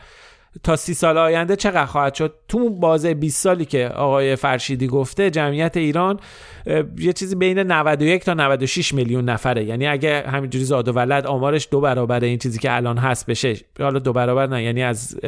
[0.64, 5.30] تا سی سال آینده چقدر خواهد شد؟ تو بازه 20 سالی که آقای فرشیدی گفته
[5.30, 6.20] جمعیت ایران
[6.98, 9.64] یه چیزی بین 91 تا 96 میلیون نفره.
[9.64, 13.56] یعنی اگه همینجوری زاد و ولد آمارش دو برابر این چیزی که الان هست بشه.
[13.80, 15.20] حالا دو برابر نه یعنی از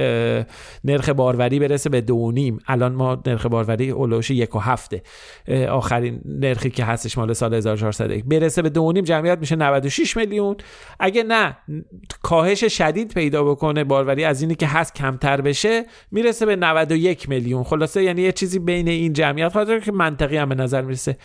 [0.84, 2.60] نرخ باروری برسه به دو نیم.
[2.68, 5.02] الان ما نرخ باروری اولوش یک و هفته.
[5.70, 10.56] آخرین نرخی که هستش مال سال 1401 برسه به دو نیم جمعیت میشه 96 میلیون.
[11.00, 11.58] اگه نه
[12.22, 17.64] کاهش شدید پیدا بکنه باروری از اینی که هست کمتر بشه می‌رسه به 91 میلیون.
[17.64, 21.18] خلاصه یعنی یه چیزی بین این جمعیت خاطر که منطقی هم به نظر می‌رسه.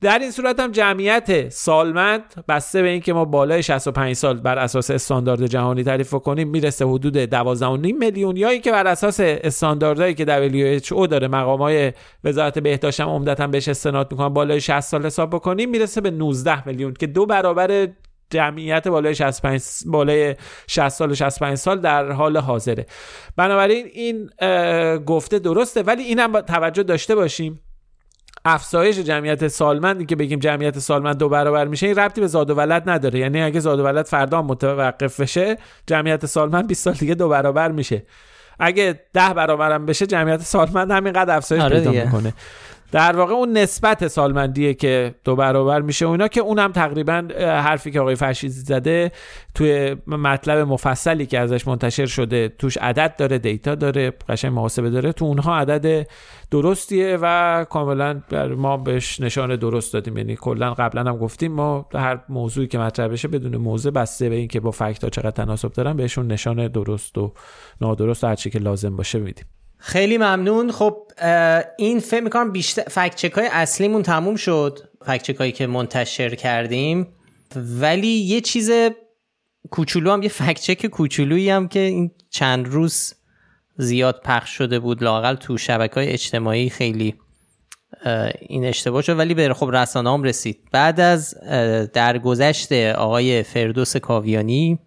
[0.00, 4.90] در این صورت هم جمعیت سالمند بسته به اینکه ما بالای 65 سال بر اساس
[4.90, 8.36] استاندارد جهانی تعریف کنیم می‌رسه حدود 12.5 میلیون.
[8.36, 11.92] یا اینکه بر اساس استانداردهایی که WHO داره مقامای
[12.24, 16.68] وزارت بهداشت هم عمدتا بهش استناد می‌کنن بالای 60 سال حساب بکنیم می‌رسه به 19
[16.68, 17.88] میلیون که دو برابر
[18.30, 22.86] جمعیت بالای 65 بالای 60 سال و 65 سال در حال حاضره.
[23.36, 24.30] بنابراین این
[24.98, 27.60] گفته درسته ولی اینم توجه داشته باشیم.
[28.44, 32.54] افزایش جمعیت سالمندی که بگیم جمعیت سالمند دو برابر میشه این ربطی به زاد و
[32.54, 33.18] ولد نداره.
[33.18, 35.56] یعنی اگه زاد و ولد فردا متوقف بشه
[35.86, 38.06] جمعیت سالمند 20 سال دیگه دو برابر میشه.
[38.60, 42.34] اگه ده برابرم بشه جمعیت سالمند همینقدر افزایش آره پیدا می‌کنه.
[42.92, 48.00] در واقع اون نسبت سالمندیه که دو برابر میشه و که اونم تقریبا حرفی که
[48.00, 49.12] آقای فرشیدی زده
[49.54, 55.12] توی مطلب مفصلی که ازش منتشر شده توش عدد داره دیتا داره قشنگ محاسبه داره.
[55.12, 56.06] تو اونها عدد
[56.50, 58.22] درستیه و کاملا
[58.56, 60.16] ما بهش نشان درست دادیم.
[60.16, 64.34] یعنی کلا قبلا هم گفتیم ما هر موضوعی که مطرح بشه بدون موضوع بسته به
[64.34, 67.32] اینکه با فکت ها چقدر تناسب دارن بهشون نشان درست و
[67.80, 69.57] نادرست هر که لازم باشه میدیم.
[69.78, 70.72] خیلی ممنون.
[70.72, 70.96] خب
[71.78, 76.34] این فکر می‌کنم بیشتر فکت چک های اصلیمون تموم شد فکت چک هایی که منتشر
[76.34, 77.06] کردیم.
[77.56, 78.70] ولی یه چیز
[79.70, 83.14] کوچولو هم یه فکت چک کوچولویی هم که این چند روز
[83.76, 87.14] زیاد پخش شده بود لاقل تو شبکه های اجتماعی خیلی
[88.40, 89.18] این اشتباه شد.
[89.18, 90.58] ولی به خب رسانه هم رسید.
[90.72, 91.34] بعد از
[91.92, 94.78] درگذشت آقای فردوس کاویانی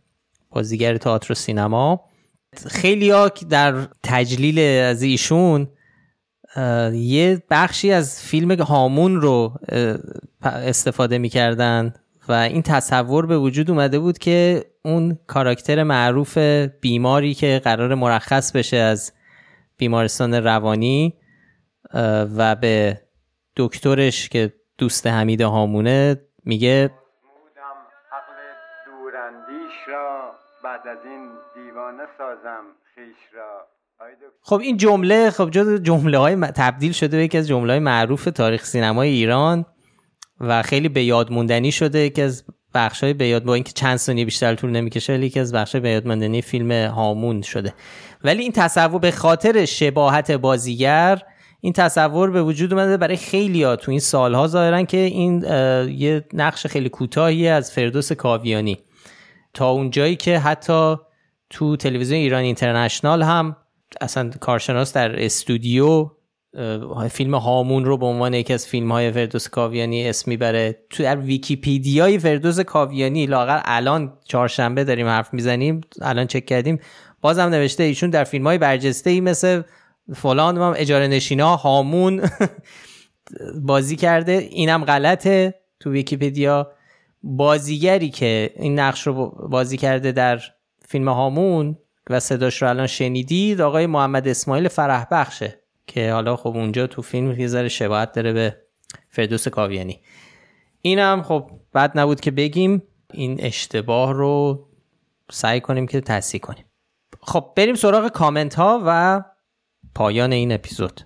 [0.50, 2.04] بازیگر تئاتر و سینما
[2.68, 5.68] خیلی ها در تجلیل از ایشون
[6.94, 9.54] یه بخشی از فیلم هامون رو
[10.42, 11.94] استفاده می‌کردن
[12.28, 16.38] و این تصور به وجود اومده بود که اون کاراکتر معروف
[16.82, 19.12] بیماری که قرار مرخص بشه از
[19.78, 21.14] بیمارستان روانی
[22.36, 23.02] و به
[23.58, 26.92] دکترش که دوست حمید هامونه میگه
[32.18, 32.64] سازم
[32.96, 33.68] خیش را.
[34.42, 38.26] خب این جمله خب جز جمله های تبدیل شده به یکی از جمله های معروف
[38.26, 39.66] تاریخ سینمای ایران
[40.40, 42.10] و خیلی به یاد موندنی شده.
[42.10, 42.44] که از
[42.74, 45.90] بخشای به یاد با اینکه چند ثانیه بیشتر طول نمی‌کشه ولی یکی از بخشای به
[45.90, 47.74] یاد ماندنی فیلم هامون شده.
[48.24, 51.22] ولی این تصور به خاطر شباهت بازیگر
[51.62, 55.44] این تصور به وجود اومده برای خیلی ها تو این سالها ظاهرا که این
[55.90, 58.80] یه نقش خیلی کوتاهی از فردوس کاویانی.
[59.54, 60.96] تا اونجایی که حتی
[61.52, 63.56] تو تلویزیون ایران اینترنشنال هم
[64.02, 66.10] اصلا کارشناس در استودیو
[67.10, 70.86] فیلم هامون رو به عنوان یکی از فیلم های فردوس کاویانی اسم می‌بره.
[70.90, 76.80] تو در ویکیپیدیای فردوس کاویانی لاغر الان چهارشنبه داریم حرف می‌زنیم الان چک کردیم
[77.22, 79.62] بازم نوشته ایشون در فیلم های برجسته ای مثل
[80.16, 82.22] فلان هم اجاره نشینا هامون
[83.70, 84.32] بازی کرده.
[84.32, 86.72] اینم غلطه تو ویکیپدیا
[87.24, 90.42] بازیگری که این نقش رو بازی کرده در
[90.92, 91.78] فیلم هامون
[92.10, 97.02] و صداش رو الان شنیدید آقای محمد اسماعیل فرح بخشه که حالا خب اونجا تو
[97.02, 98.58] فیلم یه ذره شباهت داره به
[99.10, 100.02] فردوس کاویانی.
[100.82, 102.84] اینم خب بد نبود که بگیم
[103.14, 104.68] این اشتباه رو
[105.32, 106.66] سعی کنیم که تصحیح کنیم.
[107.22, 109.24] خب بریم سراغ کامنت ها و
[109.96, 111.02] پایان این اپیزود.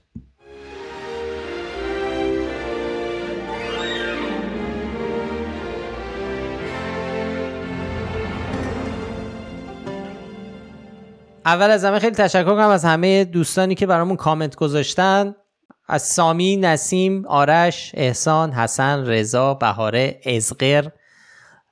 [11.46, 15.36] اول از همه خیلی تشکر کنم از همه دوستانی که برامون کامنت گذاشتن.
[15.88, 20.88] از سامی، نسیم، آرش، احسان، حسن، رضا، بهاره، ازغر،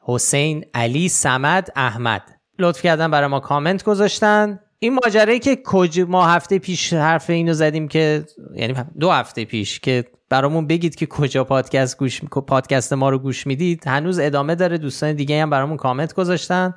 [0.01, 2.21] حسین، علی، سمد، احمد.
[2.59, 4.59] لطف کردن برای ما کامنت گذاشتن.
[4.79, 9.79] این ماجرایی که کج ما هفته پیش حرف اینو زدیم که یعنی دو هفته پیش
[9.79, 14.77] که برامون بگید که کجا پادکست گوش پادکست ما رو گوش می‌دید هنوز ادامه داره.
[14.77, 16.73] دوستان دیگه هم برامون کامنت گذاشتن.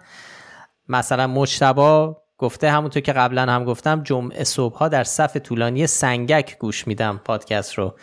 [0.88, 6.58] مثلا مجتبا گفته همونطور که قبلا هم گفتم جمعه صبح ها در صف طولانی سنگک
[6.58, 7.94] گوش میدم پادکست رو.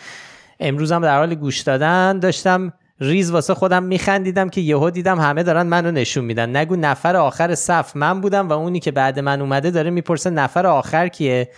[0.59, 5.43] امروز هم در حال گوش دادن داشتم ریز واسه خودم میخندیدم که یهو دیدم همه
[5.43, 6.55] دارن منو نشون میدن.
[6.55, 10.67] نگو نفر آخر صف من بودم و اونی که بعد من اومده داره می‌پرسه نفر
[10.67, 11.49] آخر کیه؟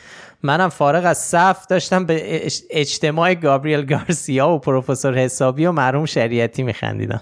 [0.43, 6.63] منم فارغ از صف داشتم به اجتماع گابریل گارسیا و پروفسور حسابی و مرحوم شریعتی
[6.63, 7.21] میخندیدم.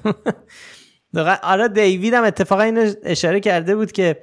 [1.43, 4.17] آره دیوید هم اتفاقا اینو اشاره کرده بود که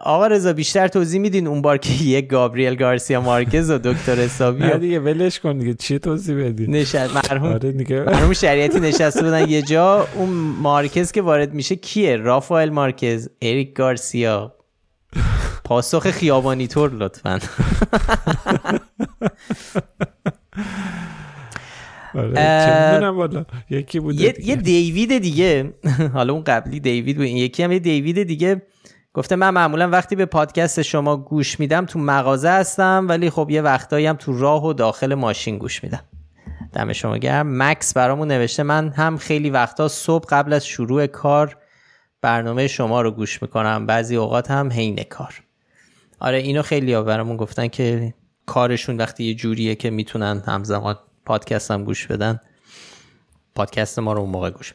[0.00, 4.62] آقا رضا بیشتر توضیح میدین اون بار که یک گابریل گارسیا مارکز و دکتر حسابی
[4.62, 9.48] نه دیگه ولش کن دیگه چی توضیح بدی؟ نشد مرحوم آره مرحوم شریعتی نشسته بودن
[9.48, 10.08] یه جا.
[10.14, 10.28] اون
[10.62, 14.54] مارکز که وارد میشه کیه؟ رافائل مارکز اریک گارسیا.
[15.64, 17.38] پاسخ خیابانی طور لطفا.
[22.14, 25.74] آره یکی بود یه دیوید دیگه.
[26.12, 27.26] حالا اون قبلی دیوید بود.
[27.26, 28.62] یکی هم یه دیوید دیگه.
[29.16, 33.62] گفته من معمولا وقتی به پادکست شما گوش میدم تو مغازه هستم ولی خب یه
[33.62, 36.02] وقتایی هم تو راه و داخل ماشین گوش میدم.
[36.72, 37.62] دم شما گرم.
[37.62, 41.56] مکس برامون نوشته من هم خیلی وقتا صبح قبل از شروع کار
[42.22, 43.86] برنامه شما رو گوش می‌کنم.
[43.86, 45.42] بعضی اوقات هم حین کار.
[46.20, 48.14] آره اینو خیلی ها برامون گفتن که
[48.46, 52.40] کارشون وقتی یه جوریه که می‌تونن همزمان پادکست هم گوش بدن
[53.54, 54.74] پادکست ما رو اون موقع گوش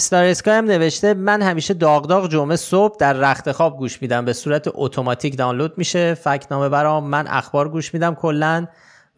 [0.00, 4.24] ستار اسکای هم نوشته من همیشه داغ داغ جمعه صبح در رخت خواب گوش میدم.
[4.24, 6.14] به صورت اتوماتیک دانلود میشه.
[6.14, 8.66] فکنامه برام من اخبار گوش میدم کلا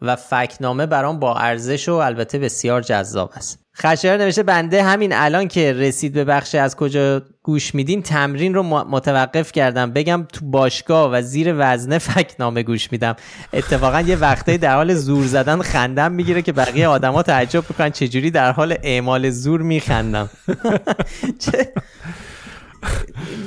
[0.01, 3.62] و فکنامه برام با ارزش و البته بسیار جذاب است.
[3.77, 8.63] خشایار نوشته بنده همین الان که رسید به بخش از کجا گوش میدین تمرین رو
[8.63, 9.91] متوقف کردم.
[9.91, 13.15] بگم تو باشگاه و زیر وزنه فکنامه گوش میدم.
[13.53, 18.31] اتفاقا یه وقتایی در حال زور زدن خندم می‌گیره که بقیه آدما تعجب می‌کنن چجوری
[18.31, 20.29] در حال اعمال زور میخندم.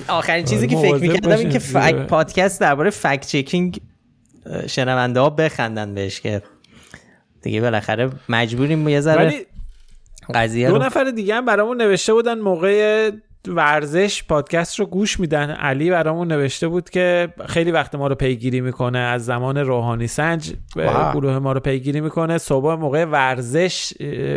[0.09, 3.81] آخرین چیزی که فکر می‌کردم این که فک پادکست درباره فکت چکینگ
[4.67, 6.43] شنونده ها بخندن بهش که
[7.43, 9.47] دیگه بالاخره مجبوریم یه ذره
[10.35, 13.11] قضیه دو نفر دیگه هم برامون نوشته بودن موقع
[13.49, 15.51] ورزش پادکست رو گوش میدن.
[15.51, 18.99] علی برامون نوشته بود که خیلی وقت ما رو پیگیری می‌کنه.
[18.99, 20.53] از زمان روحانی سنج
[21.13, 22.39] گروه ما رو پیگیری می‌کنه.
[22.39, 23.93] صبح موقع ورزش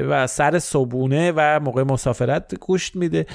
[0.10, 3.26] و سر صبونه و موقع مسافرت گوش میده.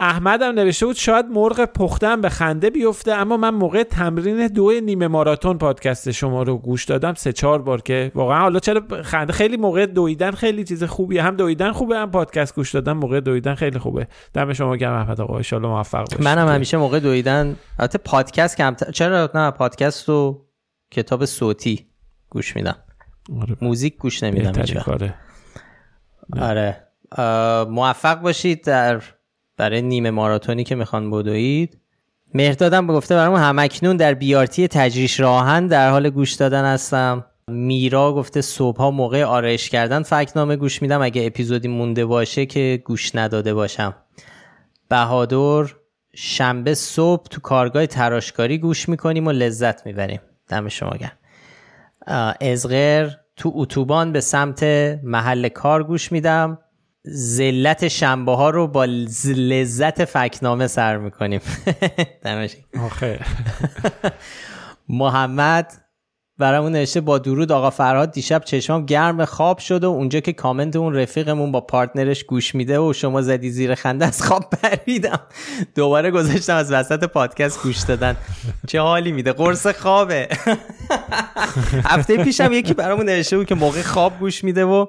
[0.00, 4.72] احمد هم نوشته بود شاید مرغ پختن به خنده بیفته اما من موقع تمرین دو
[4.80, 9.32] نیمه ماراتون پادکست شما رو گوش دادم سه چهار بار که واقعا حالا چرا خنده
[9.32, 11.22] خیلی موقع دویدن خیلی چیز خوبیه.
[11.22, 14.06] هم دویدن خوبه هم پادکست گوش دادن موقع دویدن خیلی خوبه.
[14.34, 16.22] دم شما گرم احمد آقا ان موفق باشید.
[16.22, 17.56] منم همیشه موقع دویدن.
[17.78, 20.44] البته پادکست کمتر چرا نه پادکست و
[20.90, 21.86] کتاب صوتی
[22.30, 22.76] گوش میدم.
[23.40, 23.56] آره.
[23.60, 25.14] موزیک گوش نمیدم کاره.
[26.40, 26.80] آره.
[27.70, 29.02] موفق باشید در
[29.56, 31.78] برای نیمه ماراتونی که می‌خوان بدوید.
[32.34, 37.24] مهردادم گفته برام همکنون در بیارتی تجریش راهن در حال گوش دادن هستم.
[37.48, 41.02] میرا گفته صبح ها موقع آرایش کردن فکنامه گوش میدم.
[41.02, 43.94] اگه اپیزودی مونده باشه که گوش نداده باشم.
[44.94, 45.74] بهادر
[46.14, 50.20] شنبه صبح تو کارگاه تراشکاری گوش می‌کنیم و لذت می‌بریم.
[50.48, 51.18] دم شما گرم.
[52.40, 54.62] ازغر تو اتوبان به سمت
[55.02, 56.58] محل کار گوش میدم.
[57.04, 58.84] زلت شنبه ها رو با
[59.24, 61.40] لذت فکنامه سر می‌کنیم.
[62.24, 62.56] دمش
[64.88, 65.83] محمد
[66.38, 70.76] برامون نوشته با درود آقا فرهاد دیشب چشمام گرم خواب شد و اونجا که کامنت
[70.76, 75.20] اون رفیقمون با پارتنرش گوش میده و شما زدی زیر خنده از خواب پریدم.
[75.74, 78.16] دوباره گذاشتم از وسط پادکست گوش دادن.
[78.68, 80.28] چه حالی میده؟ قرص خوابه.
[81.92, 84.86] هفته پیشم یکی برامون نوشته بود که موقع خواب گوش میده و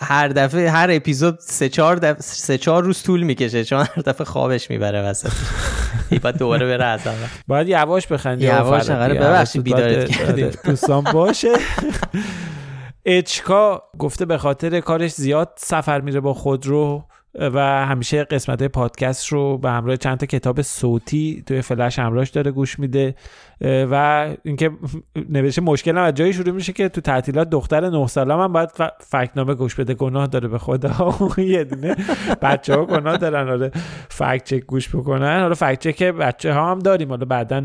[0.00, 2.16] هر دفعه هر اپیزود سه چهار دف...
[2.20, 5.32] سه چهار روز طول می‌کشه چون هر دفعه خوابش می‌بره وسط.
[6.22, 7.16] بعد دوباره بره از اول.
[7.46, 10.50] باید یواش بخندی یواش آره ببخشید بیدارت کردیم.
[10.64, 11.52] دوستان باشه.
[13.04, 17.04] اچکا گفته به خاطر کارش زیاد سفر میره با خودرو.
[17.38, 22.50] و همیشه قسمت پادکست رو به همراه چند تا کتاب صوتی توی فلش همراهش داره
[22.50, 23.14] گوش میده
[23.60, 24.70] و اینکه
[25.28, 28.70] نوشته مشکل از جایی شروع میشه که تو تعطیلات دختر نه ساله من باید
[29.00, 29.94] fact گوش بده.
[29.94, 31.14] گناه داره به خدا.
[31.38, 31.96] یه دونه
[32.42, 33.48] بچه ها گناه دارن.
[33.48, 33.70] حالا
[34.08, 35.40] fact گوش بکنن.
[35.40, 37.08] حالا fact check بچه ها هم داریم.
[37.08, 37.64] حالا بعدا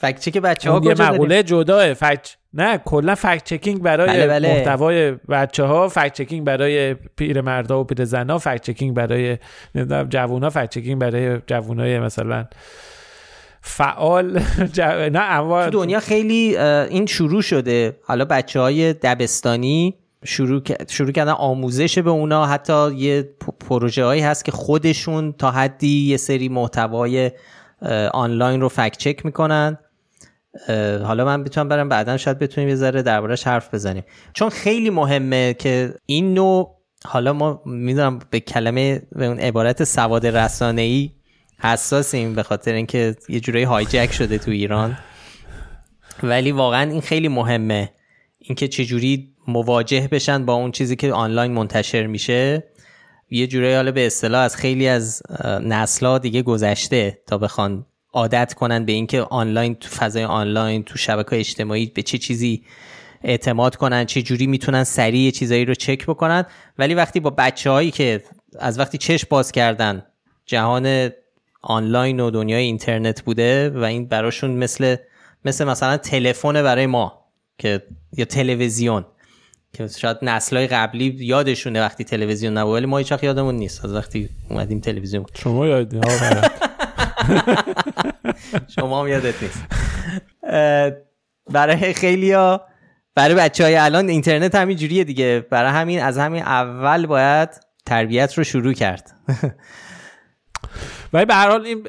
[0.00, 1.94] fact check بچه ها یه مقوله جداه.
[1.94, 4.54] fact نه کلا fact checking برای بله بله.
[4.54, 9.38] محتوای بچه ها fact checking برای پیر مردا و پیر زنا fact checking برای
[9.74, 10.50] نمی‌دونم جوونا.
[10.50, 12.46] فکت چکینگ برای جوونای مثلا
[13.60, 14.42] فعال.
[15.12, 17.96] نه اما تو دنیا خیلی این شروع شده.
[18.02, 19.94] حالا بچه های دبستانی
[20.24, 22.46] شروع شروع کردن آموزش به اونا.
[22.46, 23.28] حتی یه
[23.68, 27.30] پروژه هایی هست که خودشون تا حدی یه سری محتوای
[28.12, 29.78] آنلاین رو فکت چک می‌کنن.
[31.04, 34.04] حالا من می‌تونم برم بعدا شاید بتونیم یه ذره دربارش حرف بزنیم.
[34.32, 40.26] چون خیلی مهمه که این نوع حالا ما می‌دونم به کلمه به اون عبارت سواد
[40.26, 41.10] رسانه ای
[41.58, 44.98] حساسیم به خاطر اینکه یه جورایی هایجک شده تو ایران.
[46.22, 47.90] ولی واقعا این خیلی مهمه.
[48.38, 52.64] اینکه چجوری مواجه بشن با اون چیزی که آنلاین منتشر میشه.
[53.30, 55.22] یه جورایی حالا به اصطلاح از خیلی از
[55.62, 61.38] نسلا دیگه گذشته تا بخوان عادت کنن به اینکه آنلاین تو فضای آنلاین تو شبکه
[61.38, 62.64] اجتماعی به چه چیزی
[63.22, 66.44] اعتماد کنن چه جوری می‌تونن سریع چیزایی رو چک بکنن
[66.78, 68.22] ولی وقتی با بچه هایی که
[68.58, 70.02] از وقتی چشم باز کردن
[70.46, 71.10] جهان
[71.62, 74.96] آنلاین و دنیای اینترنت بوده و این براشون مثل
[75.44, 77.24] مثل مثلا تلفن برای ما
[77.58, 77.82] که
[78.16, 79.04] یا تلویزیون
[79.72, 83.84] که شاید نسلهای قبلی یادشونه وقتی تلویزیون نبود ولی ما هیچ یادمون نیست.
[83.84, 85.26] از وقتی اومدیم تلویزیون.
[85.34, 86.00] شما یادی؟
[88.76, 89.64] شما هم یادت نیست.
[91.50, 92.66] برای خیلی ها
[93.14, 95.46] برای بچه های الان اینترنت همین جوریه دیگه.
[95.50, 97.48] برای همین از همین اول باید
[97.86, 99.10] تربیت رو شروع کرد.
[101.12, 101.86] ولی به هر حال این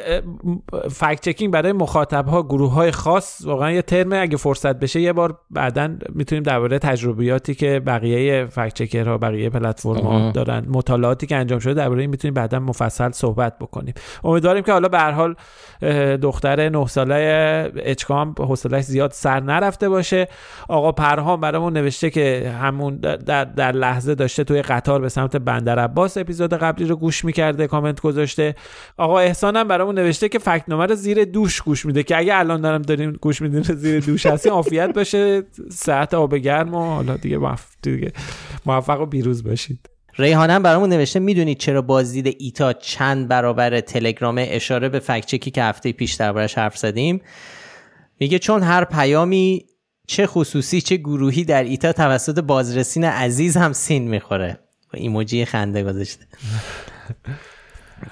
[0.91, 4.17] فکت چکینگ برای مخاطب ها گروه های خاص واقعا یه ترمه.
[4.17, 10.01] اگه فرصت بشه یه بار بعدا می‌تونیم درباره تجربیاتی که بقیه فکت چکرها بقیه پلتفرم
[10.01, 13.93] ها دارن مطالعاتی که انجام شده درباره این می‌تونیم بعدا مفصل صحبت بکنیم.
[14.23, 15.35] امیدواریم که حالا به هر حال
[16.17, 20.27] دختر 9 ساله اچکام حوصله‌اش زیاد سر نرفته باشه.
[20.67, 25.79] آقا پرهام برامون نوشته که همون در, در لحظه داشته توی قطار به سمت بندر
[25.79, 28.55] عباس اپیزود قبلی رو گوش می‌کرده کامنت گذاشته.
[28.97, 32.81] آقا احسانم برامون نوشته که فکنامه رو زیر دوش گوش میده که اگه الان دارم
[32.81, 35.43] داریم گوش میدیم زیر دوش هستی عافیت باشه.
[35.71, 37.39] ساعت آب گرم و حالا دیگه
[38.65, 39.89] موفق و بیروز باشید.
[40.17, 45.91] ریحانم برامون نوشته می‌دونید چرا بازدید ایتا چند برابر تلگرام اشاره به فکچکی که هفته
[45.91, 47.21] پیش دربارش حرف زدیم؟
[48.19, 49.65] میگه چون هر پیامی
[50.07, 54.59] چه خصوصی چه گروهی در ایتا توسط بازرسین عزیز هم سین می‌خوره.
[54.93, 56.25] ایموجی خنده گذاشته.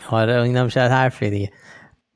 [0.09, 1.51] آره اینم شاید حرفه دیگه.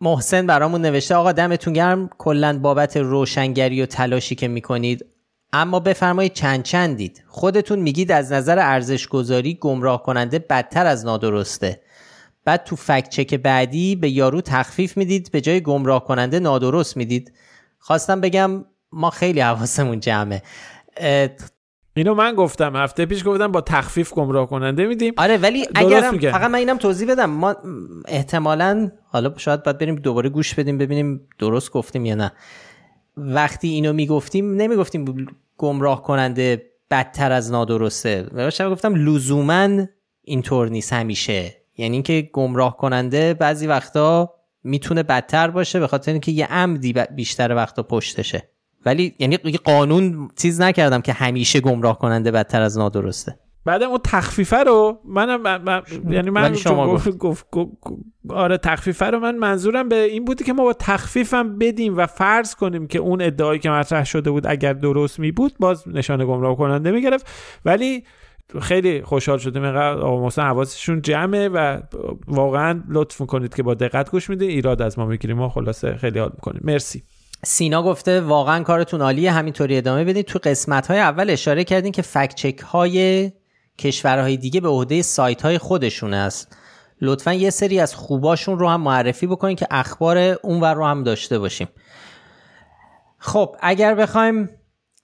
[0.01, 2.09] محسن برامون نوشته آقا دمتون گرم.
[2.17, 5.05] کلا بابت روشنگری و تلاشی که می‌کنید.
[5.53, 7.23] اما بفرمایید چند چندید.
[7.27, 11.81] خودتون میگید از نظر ارزش گذاری گمراه کننده بدتر از نادرسته.
[12.45, 17.33] بعد تو فکت چک بعدی به یارو تخفیف می‌دید به جای گمراه کننده نادرست می‌دید.
[17.79, 20.41] خواستم بگم ما خیلی حواسمون جمعه.
[21.95, 25.13] اینو من گفتم هفته پیش گفتم با تخفیف گمراه کننده میدیم.
[25.17, 27.29] آره ولی اگرم فقط من اینم توضیح بدم.
[27.29, 27.55] ما
[28.07, 32.31] احتمالا حالا شاید باید بریم دوباره گوش بدیم ببینیم درست گفتیم یا نه.
[33.17, 35.27] وقتی اینو می‌گفتیم نمی‌گفتیم
[35.57, 38.27] گمراه کننده بدتر از نادرسته.
[38.33, 39.85] و گفتم لزوما
[40.21, 41.55] اینطور نیست همیشه.
[41.77, 44.33] یعنی اینکه گمراه کننده بعضی وقتا
[44.63, 48.49] می‌تونه بدتر باشه به خاطر اینکه یه عمدی بیشتر وقتا پشتشه.
[48.85, 53.39] ولی یعنی قانون چیز نکردم که همیشه گمراه کننده بدتر از نادرسته.
[53.65, 57.17] بعدم اون تخفیفه رو منم من یعنی من شما گفت.
[57.17, 57.47] گفت.
[58.29, 62.55] آره تخفیفه رو من منظورم به این بودی که ما با تخفیفم بدیم و فرض
[62.55, 66.57] کنیم که اون ادعایی که مطرح شده بود اگر درست می بود باز نشانه گمراه
[66.57, 67.27] کننده می گرفت.
[67.65, 68.03] ولی
[68.61, 71.81] خیلی خوشحال شدیم اینقدر آقا محسن حواسشون جمعه و
[72.27, 74.49] واقعا لطف می‌کنید که با دقت گوش می‌دید.
[74.49, 76.61] ایراد از ما می‌گیریم ما خلاصه خیلی حال می‌کنیم.
[76.63, 77.03] مرسی.
[77.45, 82.01] سینا گفته واقعا کارتون عالیه همینطوری ادامه بدید تو قسمت های اول اشاره کردین که
[82.01, 83.31] فکت چک های
[83.77, 86.57] کشورهای دیگه به عهده سایت های خودشون است
[87.01, 91.39] لطفا یه سری از خوباشون رو هم معرفی بکنین که اخبار اونور رو هم داشته
[91.39, 91.67] باشیم.
[93.17, 94.49] خب اگر بخوایم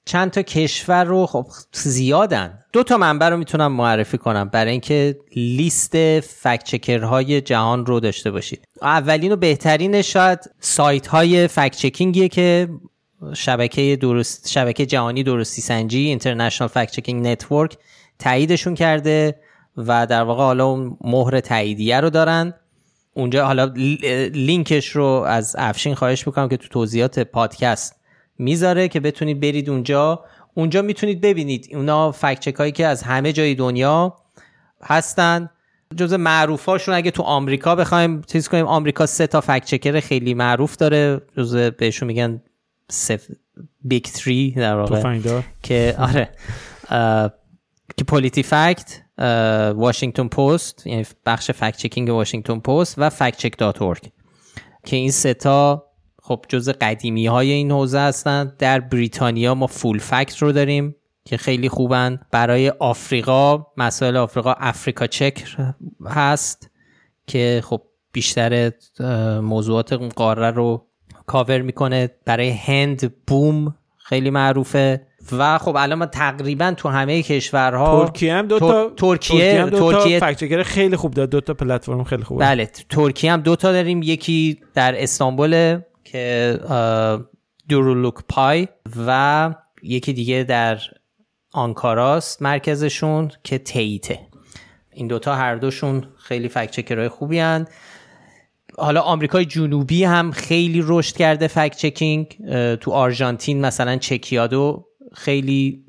[0.06, 2.59] چند تا کشور رو خب زیادن.
[2.74, 8.68] دو تا منبع رو می‌تونم معرفی کنم برای اینکه لیست فکچکرهای جهان رو داشته باشید.
[8.82, 12.70] اولین و بهترین شاید سایت های فکچکینگیه که
[13.34, 17.78] شبکه درست شبکه جهانی درستی سنجی International Fact Checking Network
[18.20, 19.36] تاییدشون کرده
[19.78, 22.54] و در واقع حالا اون مهر تاییدیه رو دارن.
[23.14, 23.66] اونجا حالا
[24.34, 27.96] لینکش رو از افشین خواهش می‌کنم که تو توضیحات پادکست
[28.38, 30.24] می‌ذاره که بتونید برید اونجا
[30.54, 31.70] اونجا می‌تونید ببینید.
[31.74, 34.16] اونا fact هایی که از همه جای دنیا
[34.84, 35.50] هستن.
[35.96, 40.76] جز معروفاشون اگه تو آمریکا بخوایم چیز کنیم آمریکا سه تا fact checker خیلی معروف
[40.76, 41.22] داره.
[41.38, 42.42] جز بهشون میگن
[42.90, 43.28] سف...
[43.82, 45.18] big three در واقع.
[45.64, 46.30] که آره.
[47.98, 49.02] که PolitiFact
[49.76, 53.82] واشنگتن پست یعنی بخش fact checking واشنگتن پست و FactCheck dot
[54.86, 55.89] که این سه تا
[56.30, 58.56] خب جز قدیمی های این حوزه هستن.
[58.60, 62.20] در بریتانیا ما Full Fact رو داریم که خیلی خوبن.
[62.32, 65.44] برای آفریقا مسائل آفریقا Africa Check
[66.06, 66.70] هست
[67.28, 68.72] که خب بیشتر
[69.42, 70.86] موضوعات اون قاره رو
[71.26, 72.10] کاور می‌کنه.
[72.26, 75.06] برای هند بوم خیلی معروفه.
[75.38, 79.92] و خب الان ما تقریبا تو همه کشورها ترکیه هم دو تا ترکیه هم دو
[79.92, 81.30] تا خیلی خوب داد.
[81.30, 82.46] دو تا پلتفرم خیلی خوبه.
[82.46, 84.04] بله ترکیه هم دو تا داریم.
[84.04, 85.80] یکی در استانبول
[86.12, 86.60] که
[87.70, 88.68] دورولوک پای
[89.08, 90.80] و یکی دیگه در
[91.54, 94.20] آنکاراست مرکزشون که تیته.
[94.94, 97.68] این دوتا هر دوشون خیلی فکت چکرهای خوبی هن.
[98.78, 102.38] حالا آمریکای جنوبی هم خیلی رشد کرده فکت چکینگ.
[102.76, 105.86] تو آرژانتین مثلا چکیادو خیلی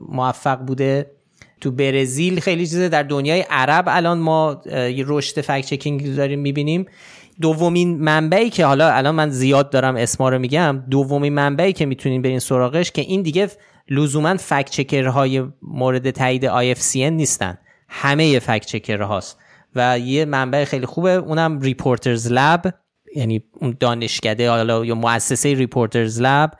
[0.00, 1.10] موفق بوده.
[1.60, 2.88] تو برزیل خیلی چیزه.
[2.88, 6.86] در دنیای عرب الان ما یه رشد فکت چکینگ داریم می‌بینیم.
[7.40, 12.22] دومین منبعی که حالا الان من زیاد دارم اسما رو میگم دومین منبعی که می‌تونین
[12.22, 13.50] برین سراغش که این دیگه
[13.90, 17.58] لزوما fact checker های مورد تایید IFCN نیستن.
[17.88, 19.38] همه fact checker هاست.
[19.76, 22.74] و یه منبع خیلی خوبه اونم Reporters' Lab
[23.16, 26.50] یعنی اون دانشکده حالا یا مؤسسه Reporters' Lab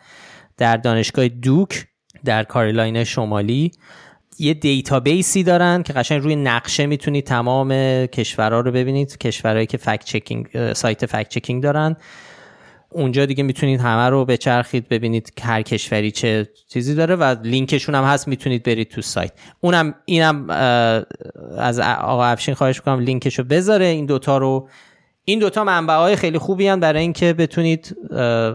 [0.57, 1.87] در دانشگاه دوک
[2.25, 3.71] در کارولاینا شمالی.
[4.39, 7.69] یه database ی دارن که قشنگ روی نقشه می‌تونید تمام
[8.07, 11.97] کشورها رو ببینید کشورهایی که fact checking سایت fact checking دارن.
[12.91, 18.05] اونجا دیگه می‌تونید همه رو بچرخید ببینید هر کشوری چه چیزی داره و لینکشون هم
[18.05, 19.33] هست می‌تونید برید تو سایت.
[19.61, 20.51] اونم اینم
[21.59, 24.69] از آقا افشین خواهش می‌کنم لینکشو بذاره این دوتا رو.
[25.25, 27.97] این دوتا منبع های خیلی خوبی هم برای اینکه بتونید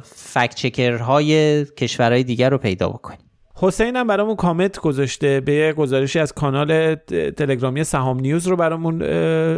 [0.03, 3.30] فکت چکرهای کشورهای دیگر رو پیدا بکنید.
[3.63, 6.95] حسین هم برامون کامنت گذاشته به یه گزارشی از کانال
[7.37, 8.99] تلگرامی سهام نیوز رو برامون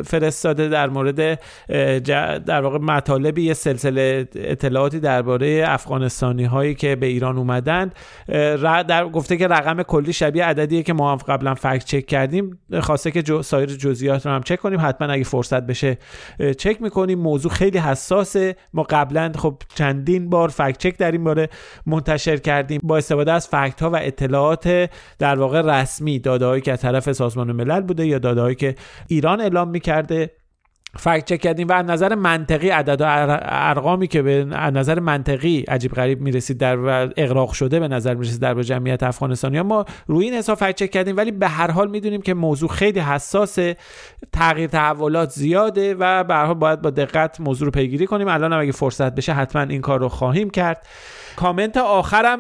[0.01, 0.70] فرستاده.
[0.70, 1.39] در مورد
[2.45, 7.91] در واقع مطالبی یه سلسله اطلاعاتی درباره افغانستانی هایی که به ایران اومدن.
[8.88, 12.60] در گفته که رقم کلی شبیه عددیه که ما هم قبلا فکت چک کردیم.
[12.82, 14.80] خواسته که جو سایر جزئیات رو هم چک کنیم.
[14.80, 15.97] حتما اگه فرصت بشه
[16.58, 17.20] چک می‌کنیم.
[17.20, 18.56] موضوع خیلی حساسه.
[18.74, 21.49] ما قبلا خب چندین بار فکت چک در این باره
[21.86, 22.82] منتشر کردیم.
[22.84, 24.89] با استفاده از فکت ها و اطلاعات
[25.20, 28.76] در واقع رسمی دادههایی که از طرف سازمان ملل بوده یا دادههایی که
[29.08, 30.32] ایران اعلام می‌کرده.
[30.98, 33.06] فکت چک کردیم و از نظر منطقی عدد و
[33.41, 36.78] ارقامی که به نظر منطقی عجیب غریب می‌رسید در
[37.18, 41.18] اقراق شده به نظر می‌رسید در جمعیت افغانستانی ما روی این حساب فکت چک کردیم
[41.18, 43.60] ولی به هر حال می‌دونیم که موضوع خیلی حساس
[44.34, 48.28] تغییر تحولات زیاده و به هر حال باید با دقت موضوع رو پیگیری کنیم.
[48.28, 50.86] الان هم اگه فرصت بشه حتما این کار رو خواهیم کرد.
[51.36, 52.40] کامنت آخرم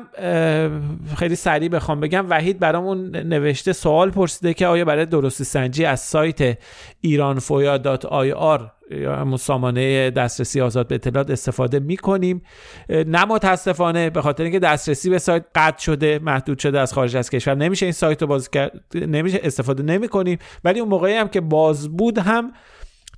[1.17, 2.29] خیلی سریع بخوام بگم.
[2.29, 6.57] وحید برامون نوشته سوال پرسیده که آیا برای درستی سنجی از سایت
[7.01, 12.41] ایرانفویا dot ir یا همون سامانه دسترسی آزاد به اطلاعات استفاده می کنیم
[12.89, 17.29] نه متاسفانه به خاطر اینکه دسترسی به سایت قطع شده محدود شده از خارج از
[17.29, 17.55] کشور.
[17.55, 18.49] نمیشه این سایت رو باز
[18.95, 22.51] نمیشه استفاده نمی کنیم ولی اون موقعی هم که باز بود هم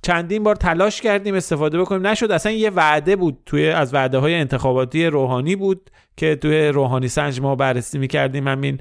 [0.06, 2.06] چندین بار تلاش کردیم استفاده بکنیم.
[2.06, 2.32] نشد.
[2.32, 5.90] اصلا یه وعده بود توی از وعده های انتخاباتی روحانی بود.
[6.16, 8.80] که توی روحانی سنج ما بررسی می‌کردیم همین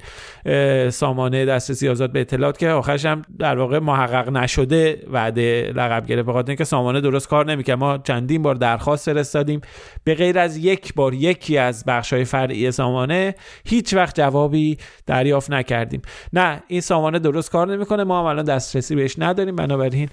[0.90, 6.30] سامانه دسترسی آزاد به اطلاعات که آخرش هم در واقع محقق نشده وعده لقب گرفت.
[6.30, 7.78] بخاطر اینکه سامانه درست کار نمی‌کرد.
[7.78, 9.62] ما چندین بار درخواست فرستادیم.
[10.04, 15.52] به غیر از یک بار یکی از بخش های فرعی سامانه هیچ وقت جوابی دریافت
[15.52, 16.02] نکردیم.
[16.34, 18.04] نه این سامانه درست کار نمی‌کنه.
[18.04, 19.56] ما هم الان دسترسی بهش نداریم.
[19.56, 20.10] بنابراین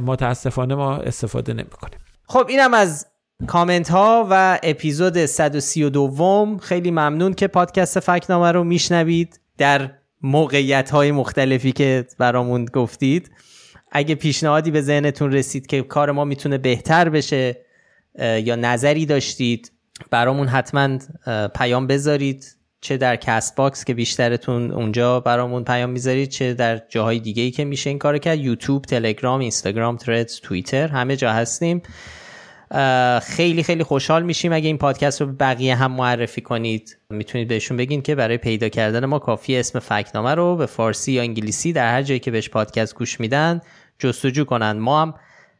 [0.00, 1.98] متاسفانه ما استفاده نمی‌کنیم.
[2.26, 3.06] خب اینم از
[3.46, 9.90] کامنت ها و اپیزود 132 خیلی ممنون که پادکست فکت‌نامه رو میشنوید در
[10.20, 13.30] موقعیت های مختلفی که برامون گفتید.
[13.92, 17.56] اگه پیشنهادی به ذهنتون رسید که کار ما می‌تونه بهتر بشه
[18.18, 19.72] یا نظری داشتید
[20.10, 20.98] برامون حتما
[21.54, 22.56] پیام بذارید.
[22.80, 27.64] چه در Castbox که بیشترتون اونجا برامون پیام می‌ذارید چه در جاهای دیگه ای که
[27.64, 28.38] میشه این کار کرد.
[28.38, 31.82] یوتیوب تلگرام اینستاگرام Threads توییتر همه جا هستیم.
[33.22, 34.52] خیلی خیلی خوشحال میشیم.
[34.52, 39.04] اگه این پادکست رو بقیه هم معرفی کنید می‌تونید بهشون بگین که برای پیدا کردن
[39.04, 42.94] ما کافی اسم فکنامه رو به فارسی یا انگلیسی در هر جایی که بهش پادکست
[42.94, 43.60] گوش میدن
[43.98, 44.72] جستجو کنن.
[44.72, 45.14] ما هم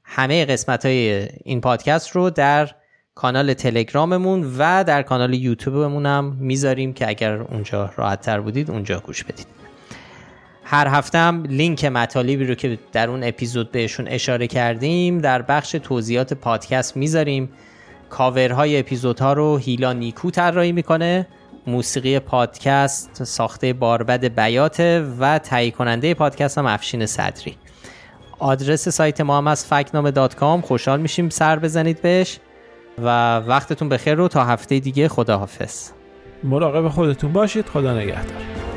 [0.05, 2.71] همه قسمت های این پادکست رو در
[3.15, 9.01] کانال تلگراممون و در کانال یوتیوبمون هم می‌ذاریم که اگر اونجا راحت تر بودید اونجا
[9.01, 9.62] گوش بدید.
[10.65, 15.71] هر هفته هم لینک مطالبی رو که در اون اپیزود بهشون اشاره کردیم در بخش
[15.71, 17.49] توضیحات پادکست می‌ذاریم.
[18.11, 21.27] کاورهای اپیزودها رو هیلا نیکو طراحی می‌کنه
[21.67, 27.57] موسیقی پادکست ساخته باربد بیاته و تهیه کننده پادکست هم افشین صدری.
[28.39, 30.13] آدرس سایت ما هم از فکنامه
[30.63, 32.39] خوشحال میشیم سر بزنید بهش
[32.99, 35.91] و وقتتون بخیر رو تا هفته دیگه خداحافظ.
[36.45, 37.67] مراقب خودتون باشید.
[37.67, 38.72] خدا نگهدار.